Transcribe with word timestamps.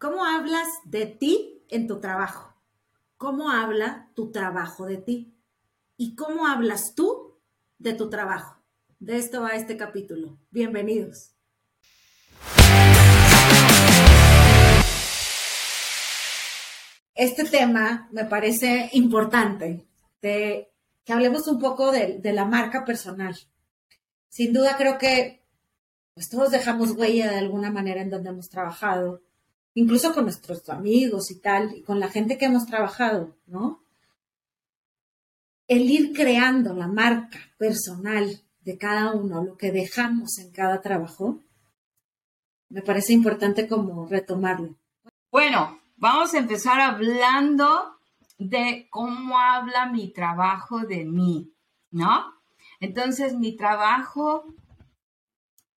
¿Cómo 0.00 0.24
hablas 0.24 0.66
de 0.86 1.04
ti 1.04 1.62
en 1.68 1.86
tu 1.86 2.00
trabajo? 2.00 2.54
¿Cómo 3.18 3.50
habla 3.50 4.08
tu 4.14 4.32
trabajo 4.32 4.86
de 4.86 4.96
ti? 4.96 5.34
¿Y 5.98 6.14
cómo 6.14 6.46
hablas 6.46 6.94
tú 6.94 7.36
de 7.78 7.92
tu 7.92 8.08
trabajo? 8.08 8.56
De 8.98 9.18
esto 9.18 9.42
va 9.42 9.50
este 9.50 9.76
capítulo. 9.76 10.38
Bienvenidos. 10.50 11.34
Este 17.14 17.44
tema 17.44 18.08
me 18.10 18.24
parece 18.24 18.88
importante, 18.94 19.86
que 20.22 20.72
hablemos 21.08 21.46
un 21.46 21.58
poco 21.58 21.92
de, 21.92 22.20
de 22.20 22.32
la 22.32 22.46
marca 22.46 22.86
personal. 22.86 23.36
Sin 24.30 24.54
duda 24.54 24.78
creo 24.78 24.96
que 24.96 25.42
pues 26.14 26.30
todos 26.30 26.50
dejamos 26.50 26.92
huella 26.92 27.30
de 27.30 27.36
alguna 27.36 27.70
manera 27.70 28.00
en 28.00 28.08
donde 28.08 28.30
hemos 28.30 28.48
trabajado 28.48 29.20
incluso 29.74 30.14
con 30.14 30.24
nuestros 30.24 30.68
amigos 30.68 31.30
y 31.30 31.40
tal, 31.40 31.76
y 31.76 31.82
con 31.82 32.00
la 32.00 32.08
gente 32.08 32.38
que 32.38 32.46
hemos 32.46 32.66
trabajado, 32.66 33.36
¿no? 33.46 33.82
El 35.66 35.90
ir 35.90 36.12
creando 36.12 36.74
la 36.74 36.88
marca 36.88 37.38
personal 37.56 38.42
de 38.62 38.76
cada 38.76 39.12
uno, 39.12 39.44
lo 39.44 39.56
que 39.56 39.70
dejamos 39.70 40.38
en 40.38 40.50
cada 40.50 40.80
trabajo, 40.80 41.40
me 42.68 42.82
parece 42.82 43.12
importante 43.12 43.68
como 43.68 44.06
retomarlo. 44.06 44.76
Bueno, 45.30 45.80
vamos 45.96 46.34
a 46.34 46.38
empezar 46.38 46.80
hablando 46.80 47.96
de 48.38 48.88
cómo 48.90 49.38
habla 49.38 49.86
mi 49.86 50.12
trabajo 50.12 50.80
de 50.80 51.04
mí, 51.04 51.52
¿no? 51.90 52.34
Entonces, 52.80 53.34
mi 53.34 53.56
trabajo 53.56 54.44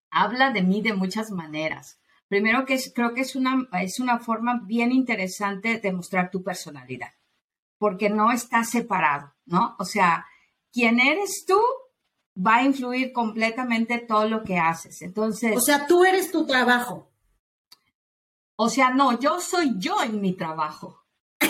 habla 0.10 0.52
de 0.52 0.64
mí 0.64 0.82
de 0.82 0.94
muchas 0.94 1.32
maneras. 1.32 2.00
Primero 2.34 2.66
que 2.66 2.80
creo 2.96 3.14
que 3.14 3.22
es 3.22 3.36
una, 3.36 3.70
es 3.80 4.00
una 4.00 4.18
forma 4.18 4.60
bien 4.64 4.92
interesante 4.92 5.78
de 5.78 5.94
mostrar 5.94 6.32
tu 6.32 6.42
personalidad, 6.42 7.12
porque 7.78 8.10
no 8.10 8.32
está 8.32 8.64
separado, 8.64 9.36
¿no? 9.46 9.76
O 9.78 9.86
sea, 9.86 10.26
quién 10.72 11.00
eres 11.00 11.46
tú 11.46 11.62
va 12.36 12.56
a 12.56 12.64
influir 12.64 13.14
completamente 13.14 14.00
todo 14.00 14.28
lo 14.28 14.44
que 14.44 14.58
haces. 14.58 15.04
Entonces. 15.04 15.56
O 15.56 15.62
sea, 15.62 15.86
tú 15.86 16.04
eres 16.04 16.32
tu 16.32 16.48
trabajo. 16.48 17.12
O 18.56 18.68
sea, 18.68 18.90
no, 18.90 19.20
yo 19.20 19.40
soy 19.40 19.76
yo 19.78 20.02
en 20.02 20.20
mi 20.20 20.34
trabajo. 20.34 21.06
no 21.40 21.46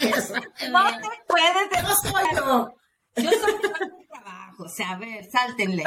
te 0.00 1.08
puedes 1.28 1.70
Yo 1.80 1.94
soy 2.02 2.24
yo. 2.34 2.74
Yo 3.22 3.30
soy 3.30 3.52
yo 3.62 3.70
en 3.86 3.98
mi 3.98 4.06
trabajo. 4.08 4.64
O 4.64 4.68
sea, 4.68 4.90
a 4.90 4.98
ver, 4.98 5.30
sáltenle. 5.30 5.84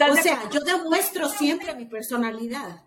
O 0.00 0.16
sea, 0.16 0.48
yo 0.50 0.60
demuestro 0.60 1.28
siempre 1.28 1.74
mi 1.74 1.86
personalidad. 1.86 2.84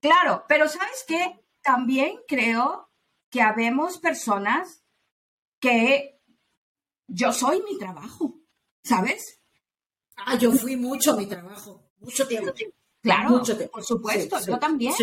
Claro, 0.00 0.44
pero 0.48 0.68
¿sabes 0.68 1.04
qué? 1.06 1.44
También 1.62 2.20
creo 2.28 2.90
que 3.30 3.42
habemos 3.42 3.98
personas 3.98 4.84
que 5.58 6.20
yo 7.08 7.32
soy 7.32 7.62
mi 7.62 7.78
trabajo, 7.78 8.40
¿sabes? 8.84 9.40
Ah, 10.16 10.36
yo 10.36 10.52
fui 10.52 10.76
mucho 10.76 11.16
mi 11.16 11.26
trabajo, 11.26 11.90
mucho 11.98 12.26
tiempo. 12.26 12.52
Claro, 13.02 13.30
mucho 13.30 13.56
tiempo. 13.56 13.72
por 13.72 13.84
supuesto, 13.84 14.38
yo 14.46 14.58
también. 14.58 14.94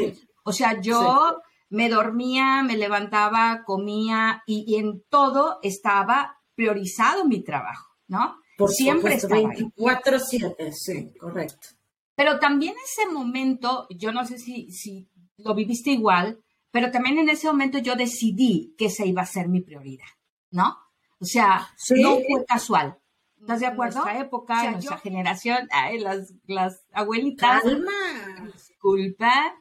O 0.43 0.53
sea, 0.53 0.79
yo 0.79 1.41
me 1.69 1.89
dormía, 1.89 2.63
me 2.63 2.77
levantaba, 2.77 3.63
comía 3.65 4.43
y 4.45 4.75
en 4.75 5.03
todo 5.09 5.59
estaba 5.63 6.39
priorizado 6.55 7.25
mi 7.25 7.43
trabajo, 7.43 7.97
¿no? 8.07 8.37
Por 8.65 8.71
siempre 8.73 9.15
está 9.15 9.35
24-7, 9.35 10.71
sí, 10.71 11.13
correcto. 11.19 11.67
Pero 12.15 12.39
también 12.39 12.75
ese 12.83 13.09
momento, 13.11 13.87
yo 13.89 14.11
no 14.11 14.25
sé 14.25 14.37
si, 14.37 14.71
si 14.71 15.09
lo 15.37 15.55
viviste 15.55 15.89
igual, 15.91 16.43
pero 16.71 16.91
también 16.91 17.17
en 17.17 17.29
ese 17.29 17.47
momento 17.47 17.77
yo 17.79 17.95
decidí 17.95 18.75
que 18.77 18.85
esa 18.85 19.05
iba 19.05 19.21
a 19.21 19.25
ser 19.25 19.47
mi 19.47 19.61
prioridad, 19.61 20.07
¿no? 20.51 20.77
O 21.19 21.25
sea, 21.25 21.69
no 22.01 22.15
fue 22.15 22.45
casual. 22.45 22.97
¿Estás 23.39 23.59
de 23.59 23.67
acuerdo? 23.67 23.99
En 23.99 24.03
nuestra 24.03 24.21
época, 24.21 24.65
en 24.65 24.71
nuestra 24.73 24.97
generación, 24.97 25.67
ay, 25.71 25.99
las, 25.99 26.33
las 26.45 26.85
abuelitas. 26.93 27.61
Calma. 27.61 28.51
Disculpa. 28.53 29.55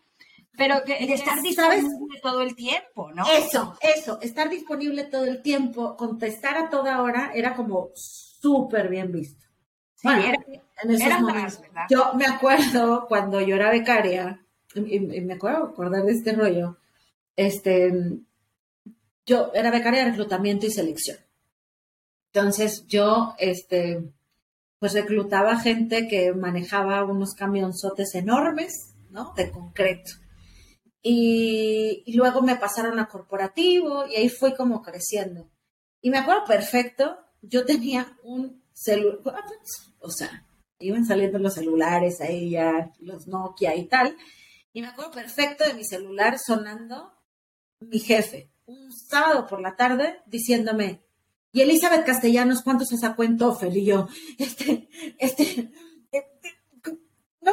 Pero 0.57 0.85
que, 0.85 1.13
estar 1.13 1.41
disponible 1.43 2.21
todo 2.23 2.43
el 2.43 2.55
tiempo, 2.55 3.11
¿no? 3.13 3.25
Eso, 3.27 3.77
eso, 3.81 4.21
estar 4.21 4.51
disponible 4.51 5.05
todo 5.05 5.25
el 5.25 5.43
tiempo, 5.43 5.97
contestar 5.97 6.59
a 6.59 6.71
toda 6.71 7.03
hora, 7.03 7.33
era 7.35 7.55
como 7.55 7.91
súper 8.43 8.89
bien 8.89 9.13
visto. 9.13 9.47
era, 10.03 10.45
en 10.83 10.91
esos 10.91 11.21
momentos. 11.21 11.61
Yo 11.89 12.13
me 12.15 12.27
acuerdo 12.27 13.07
cuando 13.09 13.41
yo 13.41 13.55
era 13.55 13.71
becaria, 13.71 14.45
y, 14.75 15.01
me 15.01 15.35
acuerdo 15.35 15.65
acordar 15.65 16.05
de 16.05 16.13
este 16.13 16.33
rollo, 16.33 16.79
este, 17.37 18.19
yo 19.25 19.53
era 19.55 19.71
becaria 19.71 20.05
de 20.05 20.11
reclutamiento 20.11 20.67
y 20.67 20.71
selección. 20.71 21.19
Entonces 22.33 22.87
yo, 22.89 23.35
este, 23.39 24.13
pues 24.79 24.95
reclutaba 24.95 25.61
gente 25.61 26.09
que 26.09 26.33
manejaba 26.33 27.05
unos 27.05 27.35
camionzotes 27.35 28.15
enormes, 28.15 28.95
¿no? 29.11 29.33
De 29.37 29.51
concreto. 29.51 30.13
Y, 31.03 32.03
y, 32.07 32.15
luego 32.15 32.43
me 32.43 32.57
pasaron 32.57 32.99
a 32.99 33.09
corporativo 33.09 34.07
y 34.07 34.17
ahí 34.17 34.29
fui 34.29 34.55
como 34.55 34.83
creciendo. 34.83 35.51
Y 36.01 36.11
me 36.11 36.19
acuerdo 36.19 36.45
perfecto 36.47 37.19
yo 37.43 37.65
tenía 37.65 38.17
un 38.23 38.63
celular, 38.73 39.45
o 40.01 40.11
sea, 40.11 40.47
iban 40.79 41.05
saliendo 41.05 41.39
los 41.39 41.55
celulares 41.55 42.21
ahí 42.21 42.51
ya, 42.51 42.93
los 43.01 43.27
Nokia 43.27 43.77
y 43.77 43.87
tal, 43.87 44.17
y 44.73 44.81
me 44.81 44.89
acuerdo 44.89 45.11
perfecto 45.11 45.65
de 45.65 45.75
mi 45.75 45.85
celular 45.85 46.39
sonando 46.39 47.13
mi 47.81 47.99
jefe, 47.99 48.51
un 48.65 48.93
sábado 48.93 49.47
por 49.47 49.61
la 49.61 49.77
tarde, 49.77 50.23
diciéndome, 50.27 51.03
y 51.53 51.61
Elizabeth 51.61 52.07
Castellanos, 52.07 52.63
¿cuánto 52.63 52.87
se 52.87 52.97
sacó 52.97 53.25
en 53.25 53.37
TOEFL? 53.37 53.77
Y 53.77 53.85
yo, 53.85 54.09
este, 54.39 54.89
este, 55.19 55.71
este 56.11 56.61
no, 57.43 57.53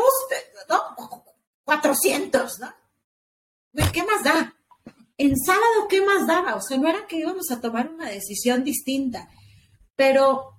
no, 0.69 1.25
400, 1.65 2.59
¿no? 2.59 3.91
¿Qué 3.91 4.03
más 4.03 4.23
da? 4.23 4.55
En 5.17 5.35
sábado, 5.37 5.87
¿qué 5.89 6.01
más 6.01 6.25
daba? 6.25 6.55
O 6.55 6.61
sea, 6.61 6.77
no 6.77 6.87
era 6.87 7.05
que 7.07 7.17
íbamos 7.17 7.51
a 7.51 7.59
tomar 7.59 7.89
una 7.89 8.09
decisión 8.09 8.63
distinta. 8.63 9.29
Pero 9.99 10.53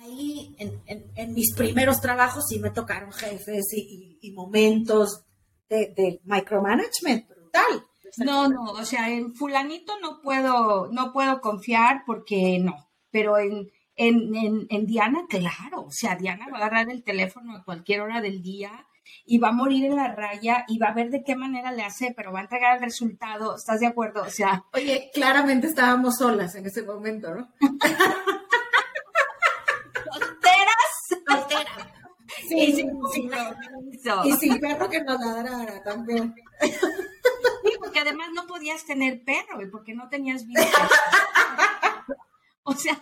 ahí 0.00 0.56
en, 0.56 1.34
mis 1.34 1.54
primeros 1.54 2.00
trabajos 2.00 2.46
sí 2.48 2.58
me 2.58 2.70
tocaron 2.70 3.12
jefes 3.12 3.66
y, 3.74 4.32
momentos 4.32 5.26
de, 5.68 6.18
micromanagement 6.24 7.28
brutal. 7.28 7.84
No, 8.16 8.48
no, 8.48 8.72
o 8.72 8.84
sea, 8.86 9.10
en 9.10 9.34
fulanito 9.34 10.00
no 10.00 10.22
puedo, 10.22 10.88
no 10.90 11.12
puedo 11.12 11.42
confiar 11.42 12.04
porque 12.06 12.58
no, 12.58 12.88
pero 13.10 13.36
en, 13.36 13.70
en, 13.96 14.66
en, 14.70 14.86
Diana, 14.86 15.26
claro, 15.28 15.82
o 15.82 15.90
sea, 15.90 16.16
Diana 16.16 16.46
va 16.50 16.54
a 16.54 16.60
agarrar 16.60 16.90
el 16.90 17.04
teléfono 17.04 17.54
a 17.54 17.64
cualquier 17.64 18.00
hora 18.00 18.22
del 18.22 18.40
día 18.40 18.86
y 19.24 19.38
va 19.38 19.48
a 19.48 19.52
morir 19.52 19.84
en 19.84 19.96
la 19.96 20.14
raya 20.14 20.64
y 20.68 20.78
va 20.78 20.88
a 20.88 20.94
ver 20.94 21.10
de 21.10 21.22
qué 21.22 21.36
manera 21.36 21.72
le 21.72 21.82
hace, 21.82 22.12
pero 22.16 22.32
va 22.32 22.40
a 22.40 22.42
entregar 22.42 22.76
el 22.76 22.82
resultado. 22.82 23.56
¿Estás 23.56 23.80
de 23.80 23.86
acuerdo? 23.86 24.22
O 24.22 24.30
sea. 24.30 24.64
Oye, 24.72 25.10
claramente 25.12 25.66
estábamos 25.66 26.18
solas 26.18 26.54
en 26.54 26.66
ese 26.66 26.82
momento, 26.82 27.34
¿no? 27.34 27.48
¿Solteras? 30.12 31.24
Solteras. 31.26 31.88
Sí, 32.48 32.58
y 32.58 32.72
sin, 32.72 32.90
y 34.24 34.32
sin 34.32 34.60
perro 34.60 34.88
que 34.88 35.02
nos 35.02 35.20
ladrara 35.20 35.82
también. 35.82 36.34
Sí, 36.60 37.72
porque 37.78 38.00
además 38.00 38.28
no 38.34 38.46
podías 38.46 38.84
tener 38.84 39.22
perro, 39.24 39.58
porque 39.70 39.94
no 39.94 40.08
tenías 40.08 40.46
vida. 40.46 40.62
o 42.64 42.74
sea, 42.74 43.00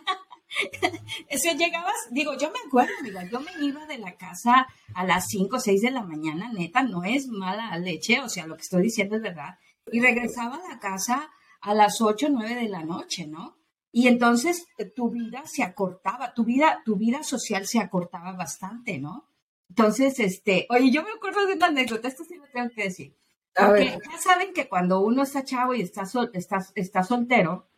eso 1.28 1.56
llegabas, 1.56 1.94
digo, 2.10 2.36
yo 2.36 2.50
me 2.50 2.58
acuerdo, 2.66 2.92
digo, 3.02 3.20
yo 3.30 3.40
me 3.40 3.52
iba 3.64 3.86
de 3.86 3.98
la 3.98 4.16
casa 4.16 4.66
a 4.94 5.04
las 5.04 5.28
5 5.28 5.56
o 5.56 5.60
6 5.60 5.82
de 5.82 5.90
la 5.90 6.02
mañana, 6.02 6.52
neta, 6.52 6.82
no 6.82 7.04
es 7.04 7.28
mala 7.28 7.76
leche, 7.78 8.20
o 8.20 8.28
sea, 8.28 8.46
lo 8.46 8.56
que 8.56 8.62
estoy 8.62 8.82
diciendo 8.82 9.16
es 9.16 9.22
verdad, 9.22 9.58
y 9.92 10.00
regresaba 10.00 10.56
a 10.56 10.68
la 10.68 10.78
casa 10.78 11.30
a 11.60 11.74
las 11.74 12.00
8 12.00 12.26
o 12.26 12.30
9 12.30 12.54
de 12.54 12.68
la 12.68 12.84
noche, 12.84 13.26
¿no? 13.26 13.56
Y 13.92 14.08
entonces 14.08 14.66
eh, 14.78 14.84
tu 14.84 15.10
vida 15.10 15.42
se 15.46 15.62
acortaba, 15.62 16.32
tu 16.32 16.44
vida, 16.44 16.82
tu 16.84 16.96
vida 16.96 17.22
social 17.22 17.66
se 17.66 17.80
acortaba 17.80 18.32
bastante, 18.32 18.98
¿no? 18.98 19.28
Entonces, 19.68 20.18
este, 20.18 20.66
oye, 20.70 20.90
yo 20.90 21.02
me 21.02 21.10
acuerdo 21.10 21.46
de 21.46 21.54
una 21.54 21.66
anécdota, 21.66 22.08
esto 22.08 22.24
sí 22.24 22.34
lo 22.34 22.44
tengo 22.52 22.70
que 22.74 22.84
decir. 22.84 23.16
Porque 23.54 23.98
ya 24.10 24.18
saben 24.18 24.52
que 24.52 24.68
cuando 24.68 25.00
uno 25.00 25.22
está 25.22 25.44
chavo 25.44 25.74
y 25.74 25.82
está, 25.82 26.06
sol, 26.06 26.30
está, 26.34 26.58
está 26.74 27.02
soltero, 27.02 27.68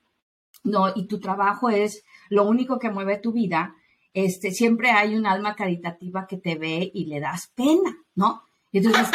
no, 0.64 0.92
y 0.94 1.06
tu 1.06 1.18
trabajo 1.18 1.70
es 1.70 2.04
lo 2.32 2.44
único 2.44 2.78
que 2.78 2.88
mueve 2.88 3.18
tu 3.18 3.30
vida, 3.30 3.76
este, 4.14 4.52
siempre 4.52 4.90
hay 4.90 5.14
un 5.14 5.26
alma 5.26 5.54
caritativa 5.54 6.26
que 6.26 6.38
te 6.38 6.54
ve 6.54 6.90
y 6.94 7.04
le 7.04 7.20
das 7.20 7.48
pena, 7.54 7.94
¿no? 8.14 8.44
Y 8.70 8.78
entonces... 8.78 9.06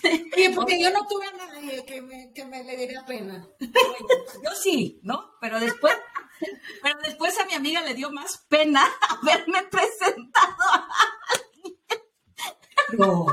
sí, 0.00 0.48
porque 0.54 0.80
yo 0.80 0.90
no 0.90 1.06
tuve 1.06 1.26
a 1.26 1.32
nadie 1.32 1.84
que 1.84 2.00
me, 2.00 2.32
que 2.32 2.46
me 2.46 2.64
le 2.64 2.78
diera 2.78 3.04
pena. 3.04 3.46
yo 3.60 4.50
sí, 4.54 5.00
¿no? 5.02 5.32
Pero 5.38 5.60
después, 5.60 5.94
Pero 6.82 6.98
después 7.02 7.38
a 7.38 7.44
mi 7.44 7.52
amiga 7.52 7.82
le 7.82 7.92
dio 7.92 8.10
más 8.10 8.46
pena 8.48 8.86
haberme 9.10 9.64
presentado 9.64 10.56
a 10.72 10.88
No. 12.96 13.26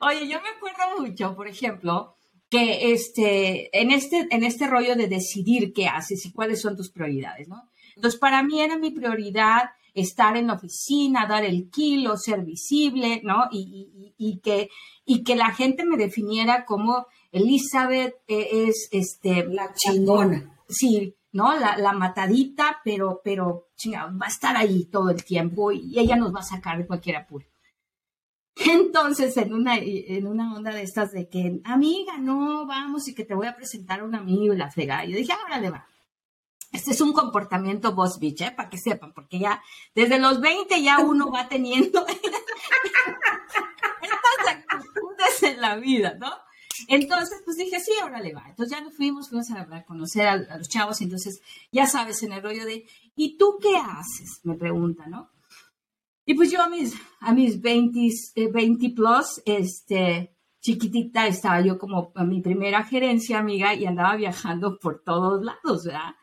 Oye, 0.00 0.26
yo 0.26 0.40
me 0.40 0.48
acuerdo 0.48 0.98
mucho, 0.98 1.36
por 1.36 1.46
ejemplo, 1.46 2.16
que 2.50 2.92
este, 2.92 3.70
en, 3.80 3.90
este, 3.90 4.26
en 4.30 4.44
este 4.44 4.66
rollo 4.66 4.96
de 4.96 5.06
decidir 5.06 5.72
qué 5.72 5.86
haces 5.86 6.26
y 6.26 6.32
cuáles 6.32 6.60
son 6.60 6.76
tus 6.76 6.90
prioridades, 6.90 7.48
¿no? 7.48 7.70
Entonces, 7.94 8.18
para 8.18 8.42
mí 8.42 8.60
era 8.60 8.76
mi 8.76 8.90
prioridad 8.90 9.70
estar 9.94 10.36
en 10.36 10.48
la 10.48 10.54
oficina, 10.54 11.26
dar 11.26 11.44
el 11.44 11.70
kilo, 11.70 12.16
ser 12.16 12.44
visible, 12.44 13.20
¿no? 13.24 13.44
Y, 13.50 14.14
y, 14.18 14.30
y 14.30 14.40
que, 14.40 14.68
y 15.04 15.22
que 15.22 15.36
la 15.36 15.52
gente 15.52 15.84
me 15.84 15.96
definiera 15.96 16.64
como 16.64 17.06
Elizabeth 17.32 18.14
es, 18.26 18.88
este... 18.90 19.46
La 19.46 19.72
chingona. 19.74 20.58
Sí, 20.68 21.14
¿no? 21.32 21.58
La, 21.58 21.76
la 21.76 21.92
matadita, 21.92 22.80
pero, 22.84 23.20
pero, 23.22 23.68
va 23.88 24.26
a 24.26 24.28
estar 24.28 24.56
ahí 24.56 24.86
todo 24.86 25.10
el 25.10 25.24
tiempo 25.24 25.72
y 25.72 25.98
ella 25.98 26.16
nos 26.16 26.34
va 26.34 26.40
a 26.40 26.44
sacar 26.44 26.78
de 26.78 26.86
cualquier 26.86 27.16
apuro. 27.16 27.46
Entonces, 28.56 29.36
en 29.36 29.54
una, 29.54 29.76
en 29.76 30.26
una 30.26 30.54
onda 30.54 30.72
de 30.72 30.82
estas 30.82 31.12
de 31.12 31.28
que, 31.28 31.60
amiga, 31.64 32.18
no, 32.18 32.66
vamos 32.66 33.08
y 33.08 33.14
que 33.14 33.24
te 33.24 33.34
voy 33.34 33.46
a 33.46 33.56
presentar 33.56 34.00
a 34.00 34.04
un 34.04 34.14
amigo 34.14 34.52
y 34.52 34.56
la 34.56 34.70
fregada. 34.70 35.04
Yo 35.04 35.16
dije, 35.16 35.32
ahora 35.32 35.58
le 35.60 35.70
va. 35.70 35.86
Este 36.72 36.92
es 36.92 37.00
un 37.00 37.12
comportamiento 37.12 37.94
boss 37.94 38.18
bitch, 38.20 38.42
¿eh? 38.42 38.52
Para 38.52 38.70
que 38.70 38.78
sepan, 38.78 39.12
porque 39.12 39.40
ya 39.40 39.62
desde 39.94 40.20
los 40.20 40.40
20 40.40 40.82
ya 40.82 41.00
uno 41.00 41.30
va 41.30 41.48
teniendo 41.48 42.06
estas 42.06 42.22
actitudes 44.46 45.42
en 45.42 45.60
la 45.60 45.76
vida, 45.76 46.14
¿no? 46.18 46.30
Entonces, 46.86 47.42
pues 47.44 47.56
dije, 47.56 47.80
sí, 47.80 47.92
ahora 48.00 48.20
le 48.20 48.32
va. 48.34 48.44
Entonces 48.48 48.76
ya 48.76 48.84
nos 48.84 48.94
fuimos, 48.94 49.28
fuimos 49.28 49.50
a, 49.50 49.84
conocer 49.84 50.26
a, 50.28 50.32
a, 50.32 50.58
los 50.58 50.68
chavos, 50.68 51.00
entonces, 51.00 51.42
ya 51.72 51.86
sabes, 51.86 52.22
en 52.22 52.32
el 52.32 52.42
rollo 52.42 52.64
de, 52.64 52.86
¿y 53.16 53.36
tú 53.36 53.58
qué 53.60 53.76
haces? 53.76 54.40
Me 54.44 54.54
pregunta, 54.54 55.06
¿no? 55.06 55.28
Y 56.30 56.34
pues 56.34 56.52
yo 56.52 56.62
a 56.62 56.68
mis, 56.68 56.94
a 57.18 57.34
mis 57.34 57.60
20, 57.60 58.08
eh, 58.36 58.48
20 58.52 58.90
plus, 58.90 59.42
este, 59.44 60.32
chiquitita, 60.60 61.26
estaba 61.26 61.60
yo 61.60 61.76
como 61.76 62.12
a 62.14 62.22
mi 62.22 62.40
primera 62.40 62.84
gerencia, 62.84 63.40
amiga, 63.40 63.74
y 63.74 63.84
andaba 63.84 64.14
viajando 64.14 64.78
por 64.78 65.02
todos 65.02 65.44
lados, 65.44 65.86
¿verdad? 65.86 66.14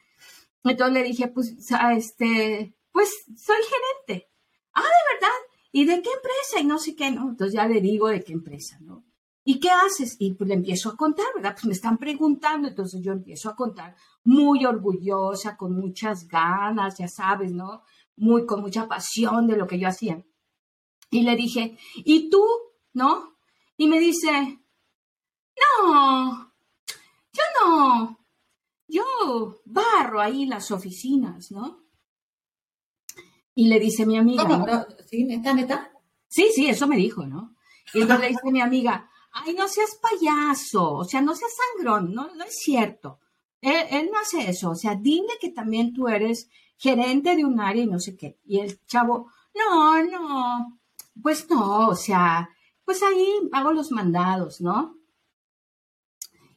Entonces 0.64 0.94
le 0.94 1.04
dije, 1.04 1.28
pues, 1.28 1.58
este, 1.98 2.74
pues 2.94 3.26
soy 3.36 3.58
gerente. 4.06 4.30
Ah, 4.72 4.82
de 4.82 5.16
verdad. 5.16 5.38
¿Y 5.74 5.84
de 5.84 6.02
qué 6.02 6.10
empresa? 6.10 6.62
Y 6.62 6.64
no 6.64 6.80
sé 6.80 6.96
qué, 6.96 7.12
¿no? 7.12 7.32
Entonces 7.32 7.56
ya 7.56 7.68
le 7.68 7.82
digo 7.82 8.08
de 8.08 8.24
qué 8.24 8.32
empresa, 8.32 8.78
¿no? 8.80 9.04
¿Y 9.44 9.60
qué 9.60 9.72
haces? 9.72 10.16
Y 10.20 10.36
pues 10.36 10.48
le 10.48 10.54
empiezo 10.54 10.90
a 10.90 10.96
contar, 10.96 11.26
¿verdad? 11.36 11.52
Pues 11.52 11.66
me 11.66 11.74
están 11.74 11.98
preguntando, 11.98 12.70
entonces 12.70 13.02
yo 13.02 13.12
empiezo 13.12 13.50
a 13.50 13.58
contar 13.58 13.94
muy 14.24 14.66
orgullosa, 14.66 15.58
con 15.58 15.74
muchas 15.74 16.30
ganas, 16.30 16.98
ya 16.98 17.10
sabes, 17.10 17.52
¿no? 17.52 17.84
Muy, 18.18 18.46
con 18.46 18.62
mucha 18.62 18.88
pasión 18.88 19.48
de 19.48 19.58
lo 19.58 19.68
que 19.68 19.80
yo 19.80 19.88
hacía. 19.88 20.24
Y 21.10 21.22
le 21.22 21.36
dije, 21.36 21.78
¿y 21.96 22.30
tú? 22.30 22.44
¿No? 22.94 23.38
Y 23.78 23.88
me 23.88 24.00
dice, 24.00 24.60
no, 25.82 26.54
yo 27.32 27.44
no, 27.62 28.20
yo 28.88 29.62
barro 29.66 30.22
ahí 30.22 30.46
las 30.46 30.72
oficinas, 30.72 31.52
¿no? 31.52 31.84
Y 33.54 33.68
le 33.68 33.80
dice 33.80 34.06
mi 34.06 34.18
amiga. 34.18 34.44
¿Cómo? 34.44 34.66
¿no? 34.66 34.86
¿Sí, 35.08 35.24
neta, 35.24 35.54
neta? 35.54 35.92
Sí, 36.28 36.50
sí, 36.54 36.68
eso 36.68 36.88
me 36.88 36.98
dijo, 36.98 37.26
¿no? 37.26 37.56
Y 37.94 38.02
entonces 38.02 38.26
le 38.26 38.30
dice 38.30 38.52
mi 38.52 38.62
amiga, 38.62 39.10
ay, 39.32 39.54
no 39.54 39.68
seas 39.68 40.00
payaso, 40.02 40.94
o 40.94 41.04
sea, 41.06 41.22
no 41.22 41.36
seas 41.36 41.52
sangrón, 41.76 42.14
no, 42.14 42.34
no 42.36 42.44
es 42.44 42.56
cierto. 42.58 43.20
Él, 43.62 43.86
él, 43.90 44.10
no 44.12 44.20
hace 44.20 44.50
eso, 44.50 44.72
o 44.72 44.76
sea, 44.76 44.96
dile 44.96 45.34
que 45.40 45.50
también 45.50 45.94
tú 45.94 46.08
eres 46.08 46.50
gerente 46.78 47.36
de 47.36 47.46
un 47.46 47.60
área 47.60 47.84
y 47.84 47.88
no 47.88 48.00
sé 48.00 48.16
qué. 48.16 48.40
Y 48.46 48.60
el 48.60 48.84
chavo, 48.86 49.32
no, 49.56 50.04
no, 50.04 50.80
pues 51.22 51.50
no, 51.50 51.90
o 51.90 51.96
sea, 51.96 52.50
pues 52.86 53.04
ahí 53.04 53.28
hago 53.52 53.74
los 53.74 53.92
mandados, 53.92 54.62
¿no? 54.62 54.96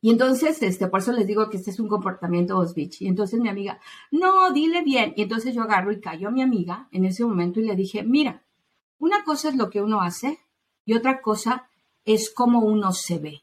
Y 0.02 0.10
entonces, 0.10 0.62
este, 0.62 0.86
por 0.88 1.00
eso 1.00 1.12
les 1.12 1.26
digo 1.26 1.50
que 1.50 1.58
este 1.58 1.70
es 1.70 1.80
un 1.80 1.88
comportamiento 1.88 2.64
bitch. 2.74 3.02
Y 3.02 3.08
entonces 3.08 3.38
mi 3.38 3.48
amiga, 3.48 3.80
no, 4.10 4.50
dile 4.50 4.82
bien. 4.82 5.12
Y 5.14 5.22
entonces 5.22 5.54
yo 5.54 5.62
agarro 5.62 5.92
y 5.92 6.00
callo 6.00 6.28
a 6.28 6.30
mi 6.30 6.40
amiga 6.40 6.88
en 6.90 7.04
ese 7.04 7.24
momento 7.24 7.60
y 7.60 7.66
le 7.66 7.76
dije, 7.76 8.02
mira, 8.02 8.42
una 8.98 9.24
cosa 9.24 9.50
es 9.50 9.56
lo 9.56 9.68
que 9.68 9.82
uno 9.82 10.00
hace 10.00 10.38
y 10.86 10.94
otra 10.94 11.20
cosa 11.20 11.68
es 12.04 12.30
cómo 12.30 12.60
uno 12.60 12.92
se 12.92 13.18
ve, 13.18 13.42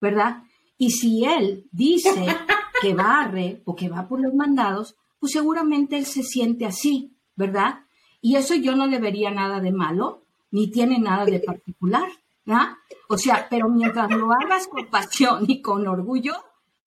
¿verdad? 0.00 0.44
Y 0.78 0.92
si 0.92 1.24
él 1.24 1.68
dice 1.70 2.26
que 2.80 2.94
barre 2.94 3.62
o 3.66 3.76
que 3.76 3.90
va 3.90 4.08
por 4.08 4.20
los 4.20 4.34
mandados, 4.34 4.96
pues 5.20 5.32
seguramente 5.32 5.96
él 5.96 6.06
se 6.06 6.22
siente 6.22 6.66
así, 6.66 7.16
¿verdad? 7.36 7.80
Y 8.20 8.36
eso 8.36 8.54
yo 8.54 8.74
no 8.74 8.86
le 8.86 8.98
vería 8.98 9.30
nada 9.30 9.60
de 9.60 9.70
malo, 9.70 10.24
ni 10.50 10.70
tiene 10.70 10.98
nada 10.98 11.24
de 11.26 11.40
particular, 11.40 12.08
¿verdad? 12.44 12.70
O 13.08 13.16
sea, 13.16 13.46
pero 13.48 13.68
mientras 13.68 14.10
lo 14.10 14.32
hagas 14.32 14.66
con 14.66 14.88
pasión 14.88 15.44
y 15.46 15.60
con 15.60 15.86
orgullo, 15.86 16.34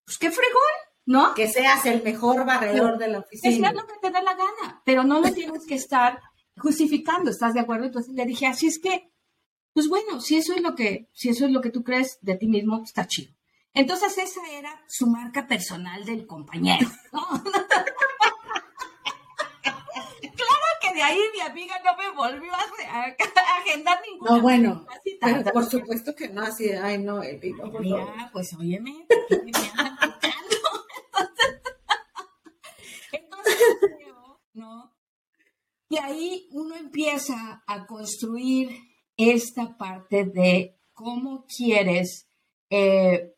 pues 0.04 0.18
qué 0.18 0.30
fregón, 0.30 0.62
¿no? 1.06 1.34
Que 1.34 1.48
seas 1.48 1.86
el 1.86 2.02
mejor 2.02 2.44
barredor 2.44 2.98
de 2.98 3.08
la 3.08 3.20
oficina. 3.20 3.68
Es 3.68 3.74
lo 3.74 3.86
que 3.86 3.94
te 4.02 4.10
da 4.10 4.22
la 4.22 4.34
gana, 4.34 4.82
pero 4.84 5.04
no 5.04 5.20
lo 5.20 5.32
tienes 5.32 5.64
que 5.66 5.76
estar 5.76 6.20
justificando, 6.56 7.30
¿estás 7.30 7.54
de 7.54 7.60
acuerdo? 7.60 7.86
Entonces 7.86 8.14
le 8.14 8.26
dije, 8.26 8.46
así 8.46 8.66
es 8.66 8.78
que, 8.78 9.10
pues 9.72 9.88
bueno, 9.88 10.20
si 10.20 10.36
eso 10.36 10.54
es 10.54 10.60
lo 10.60 10.74
que, 10.74 11.08
si 11.12 11.28
eso 11.28 11.46
es 11.46 11.52
lo 11.52 11.60
que 11.60 11.70
tú 11.70 11.82
crees 11.82 12.18
de 12.20 12.36
ti 12.36 12.46
mismo, 12.46 12.82
está 12.84 13.06
chido. 13.06 13.32
Entonces 13.72 14.16
esa 14.18 14.40
era 14.52 14.84
su 14.86 15.08
marca 15.08 15.46
personal 15.48 16.04
del 16.04 16.26
compañero, 16.26 16.88
¿no? 17.12 17.20
de 20.94 21.02
ahí 21.02 21.18
mi 21.34 21.40
amiga 21.40 21.74
no 21.84 21.96
me 21.96 22.10
volvió 22.16 22.52
a, 22.52 23.06
a, 23.06 23.16
agendar 23.58 23.98
ninguna. 24.08 24.30
No, 24.30 24.40
bueno, 24.40 24.86
cita, 25.02 25.26
pero 25.26 25.52
por 25.52 25.66
supuesto 25.66 26.14
que 26.14 26.28
no, 26.28 26.42
así, 26.42 26.70
ay 26.70 26.98
no, 26.98 27.22
el 27.22 27.40
no, 27.56 27.70
por 27.72 27.80
Mira, 27.80 28.06
favor. 28.06 28.30
pues 28.32 28.54
óyeme, 28.54 29.06
¿por 29.08 29.26
qué 29.28 29.42
me? 29.44 29.50
Entonces, 29.50 30.34
entonces 33.12 33.56
creo, 33.80 34.40
¿no? 34.54 34.94
Y 35.88 35.98
ahí 35.98 36.48
uno 36.52 36.76
empieza 36.76 37.62
a 37.66 37.86
construir 37.86 38.70
esta 39.16 39.76
parte 39.76 40.24
de 40.24 40.76
cómo 40.92 41.46
quieres 41.46 42.28
eh, 42.70 43.34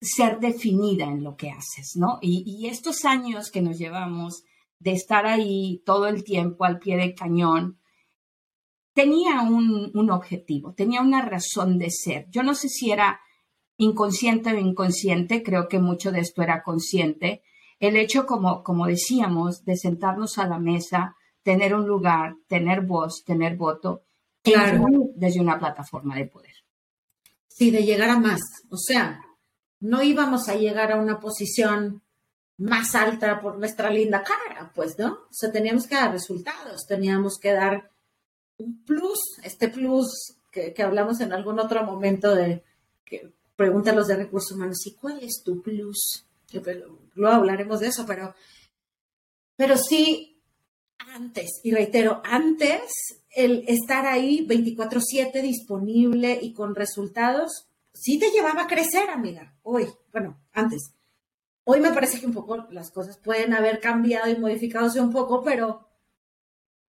ser 0.00 0.38
definida 0.38 1.04
en 1.04 1.24
lo 1.24 1.36
que 1.36 1.50
haces, 1.50 1.96
¿no? 1.96 2.18
Y, 2.22 2.44
y, 2.46 2.68
estos 2.68 3.04
años 3.04 3.50
que 3.50 3.60
nos 3.60 3.78
llevamos 3.78 4.44
de 4.78 4.92
estar 4.92 5.26
ahí 5.26 5.82
todo 5.84 6.06
el 6.06 6.24
tiempo 6.24 6.64
al 6.64 6.78
pie 6.78 6.96
del 6.96 7.14
cañón, 7.14 7.78
tenía 8.92 9.42
un, 9.42 9.90
un, 9.94 10.10
objetivo, 10.10 10.74
tenía 10.74 11.00
una 11.00 11.22
razón 11.22 11.78
de 11.78 11.90
ser. 11.90 12.26
Yo 12.30 12.42
no 12.42 12.54
sé 12.54 12.68
si 12.68 12.90
era 12.90 13.20
inconsciente 13.76 14.52
o 14.52 14.58
inconsciente, 14.58 15.42
creo 15.42 15.68
que 15.68 15.78
mucho 15.78 16.10
de 16.10 16.20
esto 16.20 16.42
era 16.42 16.62
consciente. 16.62 17.42
El 17.78 17.96
hecho, 17.96 18.26
como, 18.26 18.62
como 18.64 18.86
decíamos, 18.86 19.64
de 19.64 19.76
sentarnos 19.76 20.38
a 20.38 20.48
la 20.48 20.58
mesa, 20.58 21.14
tener 21.42 21.74
un 21.74 21.86
lugar, 21.86 22.34
tener 22.48 22.82
voz, 22.82 23.22
tener 23.24 23.56
voto, 23.56 24.02
claro. 24.42 24.84
desde 25.14 25.40
una 25.40 25.58
plataforma 25.58 26.16
de 26.16 26.26
poder. 26.26 26.54
Sí, 27.46 27.70
de 27.70 27.84
llegar 27.84 28.10
a 28.10 28.18
más. 28.18 28.40
O 28.70 28.76
sea, 28.76 29.20
no 29.80 30.02
íbamos 30.02 30.48
a 30.48 30.56
llegar 30.56 30.92
a 30.92 31.00
una 31.00 31.20
posición 31.20 32.02
más 32.58 32.94
alta 32.94 33.40
por 33.40 33.58
nuestra 33.58 33.90
linda 33.90 34.22
cara, 34.22 34.72
pues, 34.74 34.98
¿no? 34.98 35.12
O 35.12 35.32
sea, 35.32 35.50
teníamos 35.50 35.86
que 35.86 35.94
dar 35.94 36.12
resultados, 36.12 36.86
teníamos 36.86 37.38
que 37.38 37.52
dar 37.52 37.90
un 38.58 38.84
plus, 38.84 39.18
este 39.44 39.68
plus 39.68 40.36
que, 40.50 40.74
que 40.74 40.82
hablamos 40.82 41.20
en 41.20 41.32
algún 41.32 41.60
otro 41.60 41.84
momento 41.84 42.34
de 42.34 42.64
que 43.04 43.32
preguntan 43.56 43.96
los 43.96 44.08
de 44.08 44.16
recursos 44.16 44.52
humanos, 44.52 44.86
¿y 44.86 44.94
cuál 44.94 45.20
es 45.22 45.42
tu 45.44 45.62
plus? 45.62 46.24
Luego 47.14 47.36
hablaremos 47.36 47.80
de 47.80 47.88
eso, 47.88 48.04
pero, 48.06 48.34
pero 49.56 49.76
sí, 49.76 50.40
antes, 50.98 51.60
y 51.62 51.70
reitero, 51.70 52.20
antes 52.24 52.90
el 53.30 53.64
estar 53.68 54.06
ahí 54.06 54.46
24/7 54.46 55.42
disponible 55.42 56.38
y 56.40 56.52
con 56.52 56.74
resultados, 56.74 57.68
sí 57.92 58.18
te 58.18 58.30
llevaba 58.30 58.62
a 58.62 58.66
crecer, 58.66 59.10
amiga. 59.10 59.56
Hoy, 59.62 59.86
bueno, 60.12 60.40
antes. 60.52 60.92
Hoy 61.70 61.80
me 61.80 61.92
parece 61.92 62.18
que 62.18 62.24
un 62.24 62.32
poco 62.32 62.56
las 62.70 62.90
cosas 62.90 63.18
pueden 63.18 63.52
haber 63.52 63.78
cambiado 63.78 64.26
y 64.30 64.38
modificadose 64.38 65.02
un 65.02 65.12
poco, 65.12 65.42
pero 65.42 65.86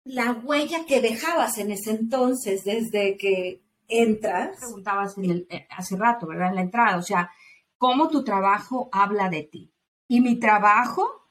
la 0.06 0.32
huella 0.32 0.86
que 0.86 1.02
dejabas 1.02 1.58
en 1.58 1.72
ese 1.72 1.92
entonces, 1.92 2.64
desde 2.64 3.18
que 3.18 3.62
entras. 3.90 4.58
Preguntabas 4.58 5.18
en 5.18 5.26
el, 5.26 5.48
eh, 5.50 5.68
hace 5.70 5.98
rato, 5.98 6.28
¿verdad? 6.28 6.48
En 6.48 6.56
la 6.56 6.62
entrada, 6.62 6.96
o 6.96 7.02
sea, 7.02 7.30
cómo 7.78 8.08
tu 8.08 8.24
trabajo 8.24 8.88
habla 8.94 9.28
de 9.28 9.44
ti. 9.44 9.70
Y 10.08 10.22
mi 10.22 10.40
trabajo 10.40 11.28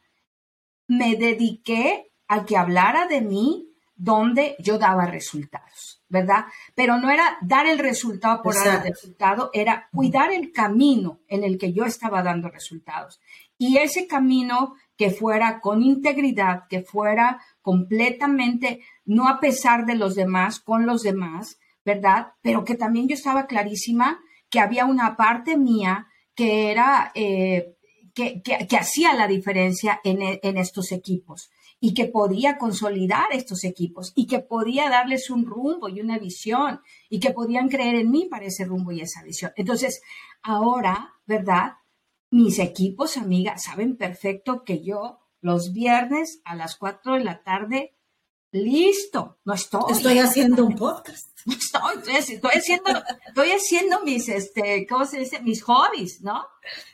me 0.87 1.17
dediqué 1.17 2.13
a 2.27 2.45
que 2.45 2.59
hablara 2.59 3.07
de 3.07 3.23
mí 3.23 3.68
donde 3.99 4.55
yo 4.61 4.79
daba 4.79 5.07
resultados, 5.07 6.01
¿verdad? 6.09 6.47
Pero 6.77 6.99
no 6.99 7.11
era 7.11 7.37
dar 7.43 7.67
el 7.67 7.81
resultado 7.81 8.43
por 8.43 8.55
Exacto. 8.55 8.79
dar 8.79 8.87
el 8.87 8.93
resultado, 8.93 9.51
era 9.53 9.89
cuidar 9.93 10.33
el 10.33 10.53
camino 10.53 11.21
en 11.27 11.43
el 11.43 11.59
que 11.59 11.73
yo 11.73 11.85
estaba 11.85 12.23
dando 12.23 12.49
resultados. 12.49 13.21
Y 13.59 13.79
ese 13.79 14.07
camino 14.07 14.77
que 14.97 15.11
fuera 15.11 15.61
con 15.61 15.83
integridad, 15.83 16.69
que 16.69 16.83
fuera 16.83 17.43
completamente, 17.61 18.83
no 19.05 19.29
a 19.29 19.41
pesar 19.41 19.85
de 19.85 19.97
los 19.97 20.15
demás, 20.15 20.61
con 20.61 20.87
los 20.87 21.03
demás, 21.03 21.59
¿verdad? 21.85 22.35
Pero 22.41 22.65
que 22.65 22.77
también 22.77 23.09
yo 23.09 23.15
estaba 23.15 23.47
clarísima 23.47 24.21
que 24.49 24.61
había 24.61 24.85
una 24.85 25.17
parte 25.17 25.59
mía 25.59 26.07
que 26.37 26.71
era, 26.71 27.11
eh, 27.17 27.75
que, 28.15 28.43
hacía 28.79 29.13
la 29.15 29.27
diferencia 29.27 30.01
en, 30.05 30.39
en 30.41 30.57
estos 30.57 30.93
equipos 30.93 31.51
y 31.81 31.95
que 31.95 32.07
podía 32.07 32.59
consolidar 32.59 33.27
estos 33.33 33.65
equipos 33.65 34.13
y 34.17 34.27
que 34.27 34.41
podía 34.41 34.91
darles 34.91 35.31
un 35.31 35.47
rumbo 35.47 35.89
y 35.89 36.01
una 36.01 36.19
visión 36.19 36.81
y 37.09 37.21
que 37.21 37.31
podían 37.31 37.69
creer 37.69 37.95
en 37.95 38.11
mí 38.11 38.27
para 38.27 38.47
ese 38.47 38.65
rumbo 38.65 38.93
y 38.93 39.01
esa 39.01 39.23
visión. 39.23 39.53
Entonces, 39.57 40.03
ahora, 40.43 41.15
¿verdad? 41.27 41.75
Mis 42.31 42.59
equipos, 42.59 43.17
amigas, 43.17 43.65
saben 43.65 43.97
perfecto 43.97 44.65
que 44.65 44.83
yo 44.83 45.21
los 45.41 45.73
viernes 45.73 46.41
a 46.45 46.57
las 46.57 46.77
4 46.77 47.15
de 47.15 47.25
la 47.25 47.43
tarde, 47.43 47.95
listo, 48.51 49.39
no 49.45 49.55
estoy. 49.55 49.93
Estoy 49.93 50.19
haciendo 50.19 50.65
un 50.65 50.75
podcast. 50.75 51.29
No 51.47 51.55
estoy, 51.55 52.17
estoy, 52.17 52.51
haciendo, 52.53 52.91
estoy 53.27 53.51
haciendo 53.53 54.03
mis, 54.03 54.29
este, 54.29 54.87
¿cómo 54.87 55.07
se 55.07 55.21
dice? 55.21 55.41
Mis 55.41 55.63
hobbies, 55.63 56.21
¿no? 56.21 56.45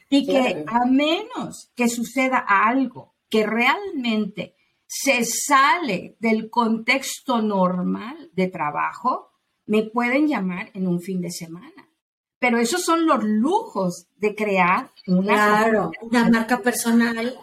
Y 0.09 0.27
que 0.27 0.65
a 0.69 0.85
menos 0.85 1.73
que 1.75 1.89
suceda 1.89 2.39
algo 2.39 3.15
que 3.29 3.45
realmente 3.45 4.54
se 4.97 5.25
sale 5.25 6.17
del 6.21 6.49
contexto 6.51 7.43
normal 7.43 8.31
de 8.33 8.47
trabajo, 8.47 9.33
me 9.67 9.83
pueden 9.83 10.29
llamar 10.29 10.71
en 10.73 10.87
un 10.87 11.01
fin 11.01 11.21
de 11.21 11.33
semana. 11.33 11.91
Pero 12.39 12.59
esos 12.59 12.85
son 12.85 13.05
los 13.05 13.25
lujos 13.25 14.07
de 14.17 14.37
crear 14.37 14.93
una, 15.09 15.91
una 16.01 16.29
marca 16.29 16.61
personal 16.61 17.37